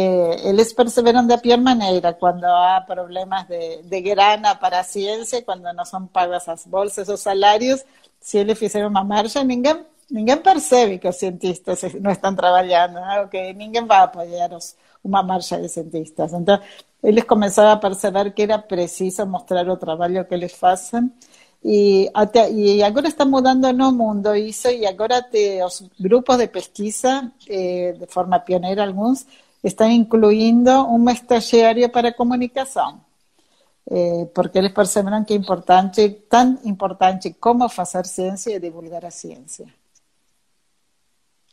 eles 0.45 0.73
perceberam 0.73 1.27
da 1.27 1.37
pior 1.37 1.59
maneira 1.59 2.15
quando 2.15 2.45
há 2.45 2.81
problemas 2.81 3.47
de, 3.47 3.83
de 3.83 4.01
grana 4.01 4.55
para 4.57 4.81
a 4.81 4.83
ciência, 4.85 5.43
quando 5.43 5.63
não 5.75 5.85
são 5.85 6.07
pagas 6.07 6.49
as 6.49 6.65
bolsas, 6.65 7.07
os 7.09 7.21
salários, 7.21 7.85
se 8.21 8.39
eles 8.39 8.59
fizerem 8.59 8.89
uma 8.89 9.05
marcha, 9.05 9.43
ninguém, 9.43 9.85
ninguém 10.11 10.37
percebe 10.37 10.99
que 10.99 11.09
os 11.09 11.17
cientistas 11.17 11.83
não 12.01 12.11
estão 12.11 12.35
trabalhando, 12.35 12.95
né? 12.95 13.27
que 13.31 13.53
ninguém 13.55 13.85
vai 13.87 14.01
apoiar 14.01 14.53
os, 14.53 14.77
uma 15.03 15.23
marcha 15.23 15.61
de 15.61 15.69
cientistas. 15.69 16.33
Então, 16.33 16.61
eles 17.03 17.25
começaram 17.25 17.71
a 17.71 17.77
perceber 17.77 18.33
que 18.33 18.43
era 18.43 18.59
preciso 18.59 19.27
mostrar 19.27 19.67
o 19.69 19.77
trabalho 19.77 20.25
que 20.27 20.35
eles 20.35 20.53
fazem 20.53 21.11
e, 21.65 22.11
até, 22.15 22.51
e 22.51 22.83
agora 22.83 23.09
está 23.09 23.25
mudando 23.25 23.71
no 23.73 23.93
mundo 23.93 24.35
isso 24.35 24.69
e 24.69 24.87
agora 24.87 25.23
te, 25.23 25.63
os 25.63 25.83
grupos 25.99 26.39
de 26.39 26.47
pesquisa, 26.49 27.31
eh, 27.49 27.95
de 27.99 28.07
forma 28.07 28.41
pioneira 28.41 28.87
alguns, 28.87 29.27
estão 29.63 29.91
incluindo 29.91 30.71
um 30.71 31.11
estagiário 31.11 31.89
para 31.91 32.13
comunicação. 32.15 33.01
Eh, 33.91 34.27
porque 34.33 34.57
eles 34.57 34.73
perceberam 34.73 35.25
que 35.25 35.33
é 35.33 35.37
importante, 35.37 36.09
tão 36.29 36.61
importante 36.65 37.35
como 37.41 37.69
fazer 37.69 38.07
ciência 38.07 38.55
e 38.55 38.61
divulgar 38.61 39.05
a 39.05 39.11
ciência. 39.11 39.67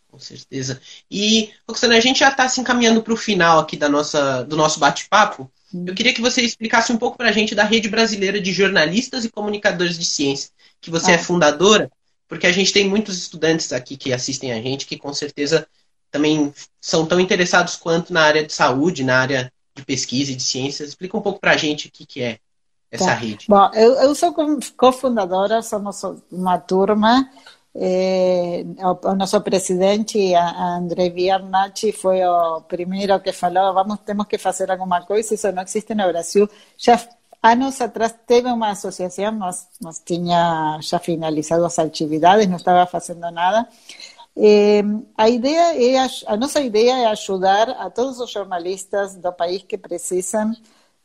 Com 0.08 0.20
certeza. 0.20 0.80
E, 1.10 1.52
Roxana, 1.68 1.96
a 1.98 2.00
gente 2.00 2.20
já 2.20 2.30
está 2.30 2.48
se 2.48 2.62
encaminhando 2.62 3.02
para 3.02 3.14
o 3.14 3.18
final 3.18 3.60
aqui 3.60 3.76
da 3.76 3.90
nossa, 3.90 4.44
do 4.44 4.56
nosso 4.56 4.80
bate-papo. 4.80 5.52
Eu 5.86 5.94
queria 5.96 6.14
que 6.14 6.22
você 6.22 6.42
explicasse 6.42 6.94
um 6.94 6.98
pouco 6.98 7.18
para 7.18 7.30
a 7.30 7.32
gente 7.32 7.54
da 7.56 7.64
Rede 7.64 7.90
Brasileira 7.90 8.40
de 8.40 8.54
Jornalistas 8.54 9.26
e 9.26 9.30
Comunicadores 9.30 9.98
de 9.98 10.06
Ciência, 10.06 10.52
que 10.80 10.92
você 10.92 11.12
é 11.12 11.16
ah. 11.16 11.18
é 11.18 11.22
fundadora, 11.22 11.92
porque 12.28 12.48
a 12.48 12.52
gente 12.52 12.72
tem 12.72 12.88
muitos 12.88 13.18
estudantes 13.18 13.74
aqui 13.74 13.98
que 13.98 14.14
assistem 14.14 14.54
a 14.54 14.62
gente 14.62 14.86
que 14.86 14.98
com 14.98 15.14
certeza 15.14 15.68
também 16.10 16.54
são 16.80 17.06
tão 17.06 17.20
interessados 17.20 17.76
quanto 17.76 18.14
na 18.14 18.22
área 18.22 18.46
de 18.46 18.54
saúde, 18.54 19.04
na 19.04 19.20
área 19.20 19.52
de 19.78 19.86
pesquisa 19.86 20.32
e 20.32 20.36
de 20.36 20.44
ciências. 20.44 20.90
Explica 20.90 21.18
um 21.18 21.22
pouco 21.22 21.40
para 21.40 21.52
a 21.52 21.58
gente 21.58 21.88
o 21.88 21.92
que, 21.92 22.06
que 22.06 22.22
é 22.22 22.40
essa 22.92 23.06
tá. 23.06 23.14
rede. 23.14 23.46
Bom, 23.48 23.70
eu, 23.74 23.94
eu 23.94 24.16
sou 24.16 24.34
cofundadora, 24.76 25.62
somos 25.62 26.02
uma 26.32 26.58
turma 26.58 27.30
eh, 27.80 28.66
o, 28.80 29.10
o, 29.10 29.16
nosso 29.16 29.40
presidente, 29.42 30.34
André 30.34 31.12
Biernacci, 31.12 31.92
foi 31.92 32.26
o 32.26 32.62
primeiro 32.62 33.20
que 33.20 33.32
falou: 33.32 33.72
vamos, 33.72 34.00
temos 34.00 34.26
que 34.26 34.40
fazer 34.40 34.72
alguma 34.72 35.02
coisa, 35.06 35.36
isso 35.36 35.52
não 35.52 35.62
existe 35.62 35.94
no 35.94 36.08
Brasil. 36.08 36.50
Já 36.76 37.00
anos 37.44 37.80
atrás 37.80 38.16
teve 38.26 38.50
uma 38.50 38.72
associação, 38.72 39.32
mas, 39.34 39.68
mas 39.80 40.02
tinha 40.04 40.80
já 40.82 40.98
finalizado 40.98 41.66
as 41.66 41.78
atividades, 41.78 42.48
não 42.48 42.58
estava 42.58 42.86
fazendo 42.88 43.30
nada. 43.30 43.68
A 45.18 45.30
ideia 45.30 45.74
é 45.76 46.08
a 46.28 46.38
nossa 46.38 46.62
ideia 46.62 46.98
é 47.00 47.06
ajudar 47.08 47.70
a 47.72 47.90
todos 47.90 48.20
os 48.20 48.30
jornalistas 48.32 49.16
do 49.16 49.32
país 49.34 49.64
que 49.64 49.78
precisam 49.78 50.54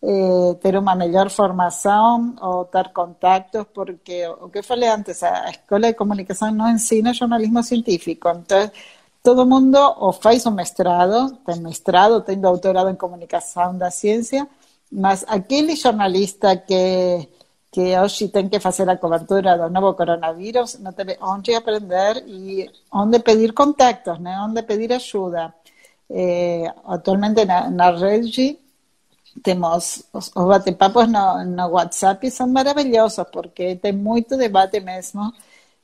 eh, 0.02 0.54
ter 0.60 0.76
uma 0.76 0.94
melhor 0.94 1.30
formação 1.30 2.34
ou 2.40 2.64
ter 2.66 2.92
contactos, 2.92 3.64
porque 3.72 4.26
o 4.40 4.48
que 4.50 4.58
eu 4.58 4.64
falei 4.64 4.88
antes, 4.88 5.22
a 5.22 5.48
escola 5.50 5.86
de 5.88 5.94
comunicação 5.94 6.50
não 6.50 6.68
ensina 6.70 7.14
jornalismo 7.14 7.62
científico, 7.62 8.28
então 8.28 8.70
todo 9.22 9.46
mundo 9.46 9.78
ou 9.98 10.12
faz 10.12 10.44
um 10.44 10.50
mestrado, 10.50 11.36
tem 11.46 11.60
mestrado, 11.60 12.20
tem 12.20 12.38
doutorado 12.40 12.90
em 12.90 12.96
comunicação 12.96 13.78
da 13.78 13.90
ciência, 13.90 14.46
mas 14.90 15.24
aquele 15.28 15.76
jornalista 15.76 16.56
que 16.56 17.28
que 17.72 17.98
hoje 17.98 18.28
tem 18.28 18.48
que 18.50 18.60
fazer 18.60 18.88
a 18.90 18.98
cobertura 18.98 19.56
do 19.56 19.70
novo 19.70 19.94
coronavírus, 19.94 20.78
onde 21.22 21.54
aprender 21.54 22.22
e 22.26 22.70
onde 22.92 23.18
pedir 23.20 23.52
contactos, 23.54 24.18
né? 24.20 24.38
onde 24.46 24.62
pedir 24.62 24.92
ajuda. 24.92 25.54
Eh, 26.10 26.70
na, 27.46 27.70
na 27.70 27.90
rede 27.90 28.58
temos 29.42 30.04
os, 30.12 30.30
os 30.36 30.44
bate-papos 30.46 31.08
no, 31.08 31.44
no 31.44 31.68
WhatsApp 31.70 32.30
são 32.30 32.46
maravilhosos 32.48 33.24
porque 33.32 33.76
tem 33.76 33.92
muito 33.92 34.36
debate 34.36 34.78
mesmo 34.80 35.32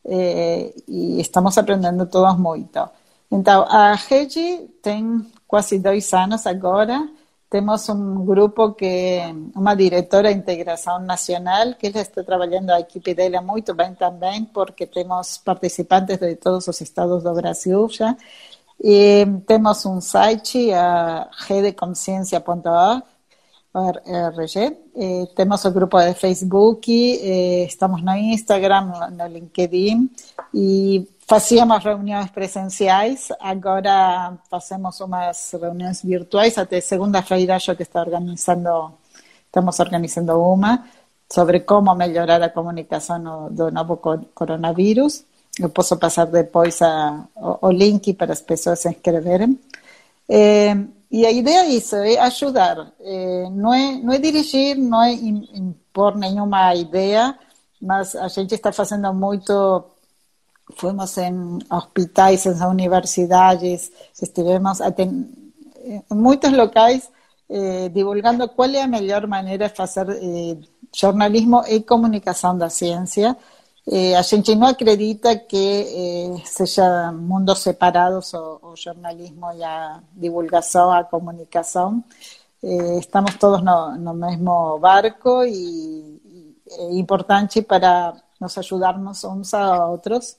eh, 0.05 0.75
e 0.87 1.21
estamos 1.21 1.57
aprendendo 1.57 2.05
todos 2.07 2.39
muito. 2.39 2.87
Então, 3.31 3.63
a 3.63 3.95
rede 3.95 4.69
tem 4.83 5.27
quase 5.47 5.79
dois 5.79 6.13
anos 6.13 6.47
agora. 6.47 7.09
Temos 7.51 7.89
um 7.89 8.27
grupo 8.27 8.75
que 8.75 9.21
uma 9.55 9.75
diretora 9.75 10.33
de 10.33 10.39
integração 10.39 10.99
nacional 11.01 11.75
que 11.79 11.87
está 11.87 12.23
trabalhando 12.23 12.71
a 12.71 12.81
equipe 12.81 13.15
dela 13.15 13.41
muito 13.41 13.73
bem 13.75 13.95
também, 13.95 14.45
porque 14.45 14.87
temos 14.87 15.39
participantes 15.39 16.19
de 16.19 16.37
todos 16.37 16.69
os 16.69 16.81
estados 16.83 17.23
do 17.23 17.33
Brasil. 17.33 17.89
E 18.83 19.25
temos 19.47 19.87
um 19.87 19.99
site, 20.01 20.71
a 20.73 21.29
redeconsciencia.org, 21.49 23.03
RG. 24.05 24.77
Eh, 24.97 25.27
temos 25.35 25.65
o 25.65 25.71
grupo 25.71 25.99
de 26.01 26.15
Facebook, 26.15 26.91
eh, 26.91 27.65
estamos 27.65 28.03
no 28.03 28.15
Instagram, 28.17 28.93
no 29.17 29.27
LinkedIn 29.27 30.11
e 30.53 31.07
fazíamos 31.27 31.85
reuniões 31.85 32.31
presenciais, 32.31 33.29
agora 33.41 34.33
fazemos 34.51 34.99
umas 35.01 35.53
reuniões 35.53 36.03
virtuais, 36.03 36.57
até 36.57 36.81
segunda-feira 36.81 37.57
acho 37.57 37.77
que 37.77 37.83
está 37.83 38.01
organizando, 38.01 38.93
estamos 39.47 39.79
organizando 39.79 40.41
uma 40.41 40.85
sobre 41.31 41.61
como 41.61 41.95
melhorar 41.95 42.43
a 42.43 42.49
comunicação 42.49 43.19
no, 43.19 43.51
do 43.51 43.71
novo 43.71 43.99
coronavírus. 44.35 45.25
Eu 45.61 45.69
posso 45.71 45.97
passar 45.99 46.27
depois 46.27 46.81
a, 46.83 47.25
o, 47.37 47.69
o 47.69 47.71
link 47.71 48.15
para 48.15 48.33
as 48.33 48.41
pessoas 48.41 48.79
se 48.81 48.89
inscreverem. 48.89 49.59
Eh, 50.29 50.77
e 51.11 51.25
a 51.25 51.31
ideia 51.31 51.63
é 51.65 51.69
isso, 51.69 51.97
é 51.97 52.19
ajudar. 52.19 52.93
É, 53.01 53.49
não, 53.51 53.73
é, 53.73 54.17
é 54.17 54.19
dirigir, 54.19 54.77
não 54.77 55.03
é 55.03 55.13
impor 55.13 56.17
nenhuma 56.17 56.75
ideia, 56.75 57.39
mas 57.81 58.15
a 58.15 58.29
gente 58.29 58.55
está 58.55 58.73
fazendo 58.73 59.13
muito. 59.15 59.85
Fomos 60.77 61.17
em 61.17 61.59
hospitais, 61.71 62.45
em 62.45 62.67
universidades, 62.67 63.91
estivemos 64.21 64.81
em 64.81 65.35
muitos 66.11 66.53
locais 66.53 67.09
eh, 67.49 67.91
divulgando 67.93 68.53
cuál 68.55 68.75
es 68.75 68.83
la 68.83 68.87
mejor 68.87 69.27
manera 69.27 69.69
de 69.69 69.83
hacer 69.83 70.07
eh, 70.21 70.61
jornalismo 70.93 71.65
y 71.67 71.83
comunicación 71.83 72.59
da 72.59 72.69
ciência. 72.69 73.39
Eh, 73.91 74.15
a 74.15 74.23
gente 74.23 74.55
não 74.55 74.67
acredita 74.67 75.35
que 75.39 75.57
eh, 75.57 76.43
mundos 77.13 77.61
separados 77.61 78.35
o, 78.35 78.61
o, 78.63 78.77
jornalismo 78.77 79.51
e 79.55 79.65
a 79.65 80.01
divulgação, 80.13 80.91
a. 80.93 82.05
Eh, 82.63 82.99
estamos 82.99 83.37
todos 83.37 83.63
no, 83.63 83.97
no 83.97 84.13
mesmo 84.15 84.79
barco 84.79 85.43
e, 85.45 86.21
e, 86.67 86.99
importante 86.99 87.63
para 87.63 88.15
nos 88.39 88.59
ajudarmos 88.59 89.25
uns 89.25 89.55
a 89.55 89.87
outros. 89.87 90.37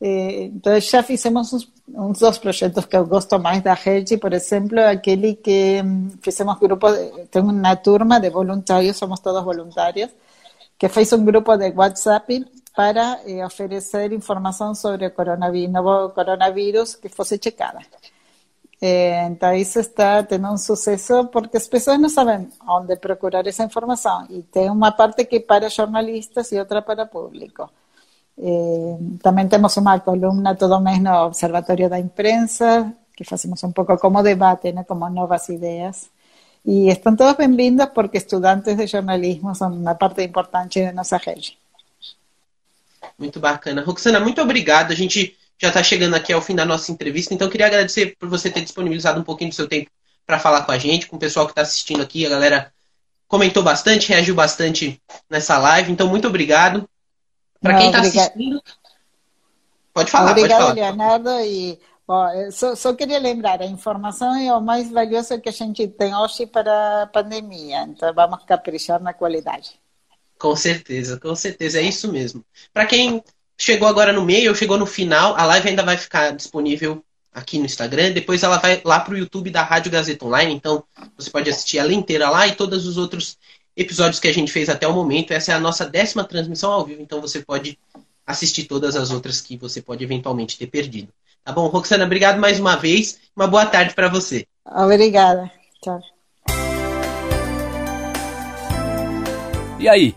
Eh, 0.00 0.44
então, 0.54 0.78
já 0.80 1.02
fizemos 1.02 1.50
uns, 1.52 1.72
uns, 1.88 2.18
dos 2.18 2.38
projetos 2.38 2.84
que 2.84 2.96
eu 2.96 3.06
gosto 3.06 3.38
mais 3.38 3.62
da 3.62 3.72
rede, 3.74 4.18
por 4.18 4.34
exemplo, 4.34 4.78
aquele 4.80 5.36
que 5.36 5.82
fizemos 6.20 6.58
grupo, 6.58 6.88
tem 7.30 7.42
uma 7.42 7.74
turma 7.76 8.20
de 8.20 8.28
voluntários, 8.28 8.98
somos 8.98 9.20
todos 9.20 9.42
voluntários, 9.44 10.10
que 10.78 10.88
fez 10.90 11.10
um 11.12 11.24
grupo 11.24 11.56
de 11.56 11.70
WhatsApp 11.70 12.44
para 12.74 13.20
eh, 13.26 13.44
oferecer 13.44 14.12
informação 14.12 14.74
sobre 14.74 15.06
o 15.06 15.10
coronavírus, 15.10 15.72
novo 15.72 16.10
coronavírus 16.10 16.94
que 16.94 17.08
fosse 17.08 17.38
checada. 17.42 17.80
Eh, 18.80 19.30
isso 19.58 19.78
está 19.78 20.22
tendo 20.24 20.48
um 20.48 20.58
sucesso 20.58 21.26
porque 21.28 21.56
as 21.56 21.68
pessoas 21.68 22.00
não 22.00 22.08
sabem 22.08 22.48
onde 22.66 22.96
procurar 22.96 23.46
essa 23.46 23.64
informação. 23.64 24.26
E 24.30 24.42
tem 24.42 24.70
uma 24.70 24.90
parte 24.92 25.24
que 25.24 25.40
para 25.40 25.68
jornalistas 25.68 26.50
e 26.52 26.58
outra 26.58 26.82
para 26.82 27.06
público. 27.06 27.70
Eh, 28.38 28.98
também 29.22 29.46
temos 29.48 29.76
uma 29.76 30.00
coluna 30.00 30.56
todo 30.56 30.80
mês 30.80 31.00
no 31.00 31.12
Observatório 31.26 31.88
da 31.88 31.98
Imprensa, 31.98 32.92
que 33.16 33.24
fazemos 33.24 33.62
um 33.64 33.72
pouco 33.72 33.96
como 33.98 34.22
debate, 34.22 34.72
né, 34.72 34.84
como 34.84 35.08
novas 35.10 35.48
ideias. 35.48 36.10
E 36.64 36.88
estão 36.88 37.14
todos 37.16 37.36
bem-vindos 37.36 37.86
porque 37.94 38.18
estudantes 38.18 38.76
de 38.76 38.86
jornalismo 38.86 39.54
são 39.54 39.72
uma 39.72 39.94
parte 39.94 40.22
importante 40.24 40.80
da 40.84 40.92
nossa 40.92 41.16
rede. 41.18 41.61
Muito 43.18 43.40
bacana. 43.40 43.82
Roxana, 43.82 44.20
muito 44.20 44.40
obrigado. 44.40 44.92
A 44.92 44.94
gente 44.94 45.36
já 45.60 45.68
está 45.68 45.82
chegando 45.82 46.14
aqui 46.14 46.32
ao 46.32 46.42
fim 46.42 46.54
da 46.54 46.64
nossa 46.64 46.90
entrevista, 46.90 47.32
então 47.32 47.48
queria 47.48 47.66
agradecer 47.66 48.16
por 48.18 48.28
você 48.28 48.50
ter 48.50 48.62
disponibilizado 48.62 49.20
um 49.20 49.24
pouquinho 49.24 49.50
do 49.50 49.54
seu 49.54 49.68
tempo 49.68 49.90
para 50.26 50.38
falar 50.38 50.62
com 50.62 50.72
a 50.72 50.78
gente, 50.78 51.06
com 51.06 51.16
o 51.16 51.20
pessoal 51.20 51.46
que 51.46 51.52
está 51.52 51.62
assistindo 51.62 52.02
aqui. 52.02 52.26
A 52.26 52.30
galera 52.30 52.72
comentou 53.28 53.62
bastante, 53.62 54.08
reagiu 54.08 54.34
bastante 54.34 55.00
nessa 55.30 55.58
live, 55.58 55.92
então 55.92 56.08
muito 56.08 56.26
obrigado. 56.28 56.88
Para 57.60 57.78
quem 57.78 57.86
está 57.86 58.00
assistindo. 58.00 58.60
Pode 59.94 60.10
falar, 60.10 60.32
Obrigada, 60.32 60.64
pode 60.64 60.80
falar. 60.80 60.90
Leonardo. 60.90 61.30
E 61.40 61.78
bom, 62.06 62.26
só, 62.50 62.74
só, 62.74 62.94
queria 62.94 63.18
lembrar: 63.18 63.60
a 63.60 63.66
informação 63.66 64.34
é 64.34 64.52
o 64.52 64.60
mais 64.60 64.90
valioso 64.90 65.40
que 65.40 65.48
a 65.48 65.52
gente 65.52 65.86
tem 65.86 66.14
hoje 66.14 66.46
para 66.46 67.02
a 67.02 67.06
pandemia, 67.06 67.82
então 67.82 68.12
vamos 68.12 68.42
caprichar 68.44 69.00
na 69.00 69.12
qualidade. 69.12 69.81
Com 70.42 70.56
certeza, 70.56 71.20
com 71.20 71.36
certeza, 71.36 71.78
é 71.78 71.82
isso 71.82 72.10
mesmo. 72.10 72.44
Para 72.74 72.84
quem 72.84 73.22
chegou 73.56 73.86
agora 73.86 74.12
no 74.12 74.24
meio 74.24 74.50
ou 74.50 74.56
chegou 74.56 74.76
no 74.76 74.86
final, 74.86 75.36
a 75.36 75.46
live 75.46 75.68
ainda 75.68 75.84
vai 75.84 75.96
ficar 75.96 76.32
disponível 76.32 77.00
aqui 77.32 77.60
no 77.60 77.64
Instagram. 77.64 78.10
Depois 78.10 78.42
ela 78.42 78.58
vai 78.58 78.82
lá 78.84 78.98
para 78.98 79.14
o 79.14 79.16
YouTube 79.16 79.50
da 79.50 79.62
Rádio 79.62 79.92
Gazeta 79.92 80.24
Online. 80.24 80.52
Então 80.52 80.82
você 81.16 81.30
pode 81.30 81.48
assistir 81.48 81.78
ela 81.78 81.92
inteira 81.92 82.28
lá 82.28 82.48
e 82.48 82.56
todos 82.56 82.88
os 82.88 82.98
outros 82.98 83.38
episódios 83.76 84.18
que 84.18 84.26
a 84.26 84.34
gente 84.34 84.50
fez 84.50 84.68
até 84.68 84.84
o 84.84 84.92
momento. 84.92 85.32
Essa 85.32 85.52
é 85.52 85.54
a 85.54 85.60
nossa 85.60 85.86
décima 85.86 86.24
transmissão 86.24 86.72
ao 86.72 86.84
vivo. 86.84 87.00
Então 87.00 87.20
você 87.20 87.40
pode 87.40 87.78
assistir 88.26 88.64
todas 88.64 88.96
as 88.96 89.12
outras 89.12 89.40
que 89.40 89.56
você 89.56 89.80
pode 89.80 90.02
eventualmente 90.02 90.58
ter 90.58 90.66
perdido. 90.66 91.12
Tá 91.44 91.52
bom, 91.52 91.68
Roxana, 91.68 92.04
obrigado 92.04 92.40
mais 92.40 92.58
uma 92.58 92.74
vez. 92.74 93.20
Uma 93.36 93.46
boa 93.46 93.64
tarde 93.64 93.94
para 93.94 94.08
você. 94.08 94.44
Obrigada. 94.66 95.48
Tchau. 95.80 96.00
E 99.78 99.88
aí, 99.88 100.16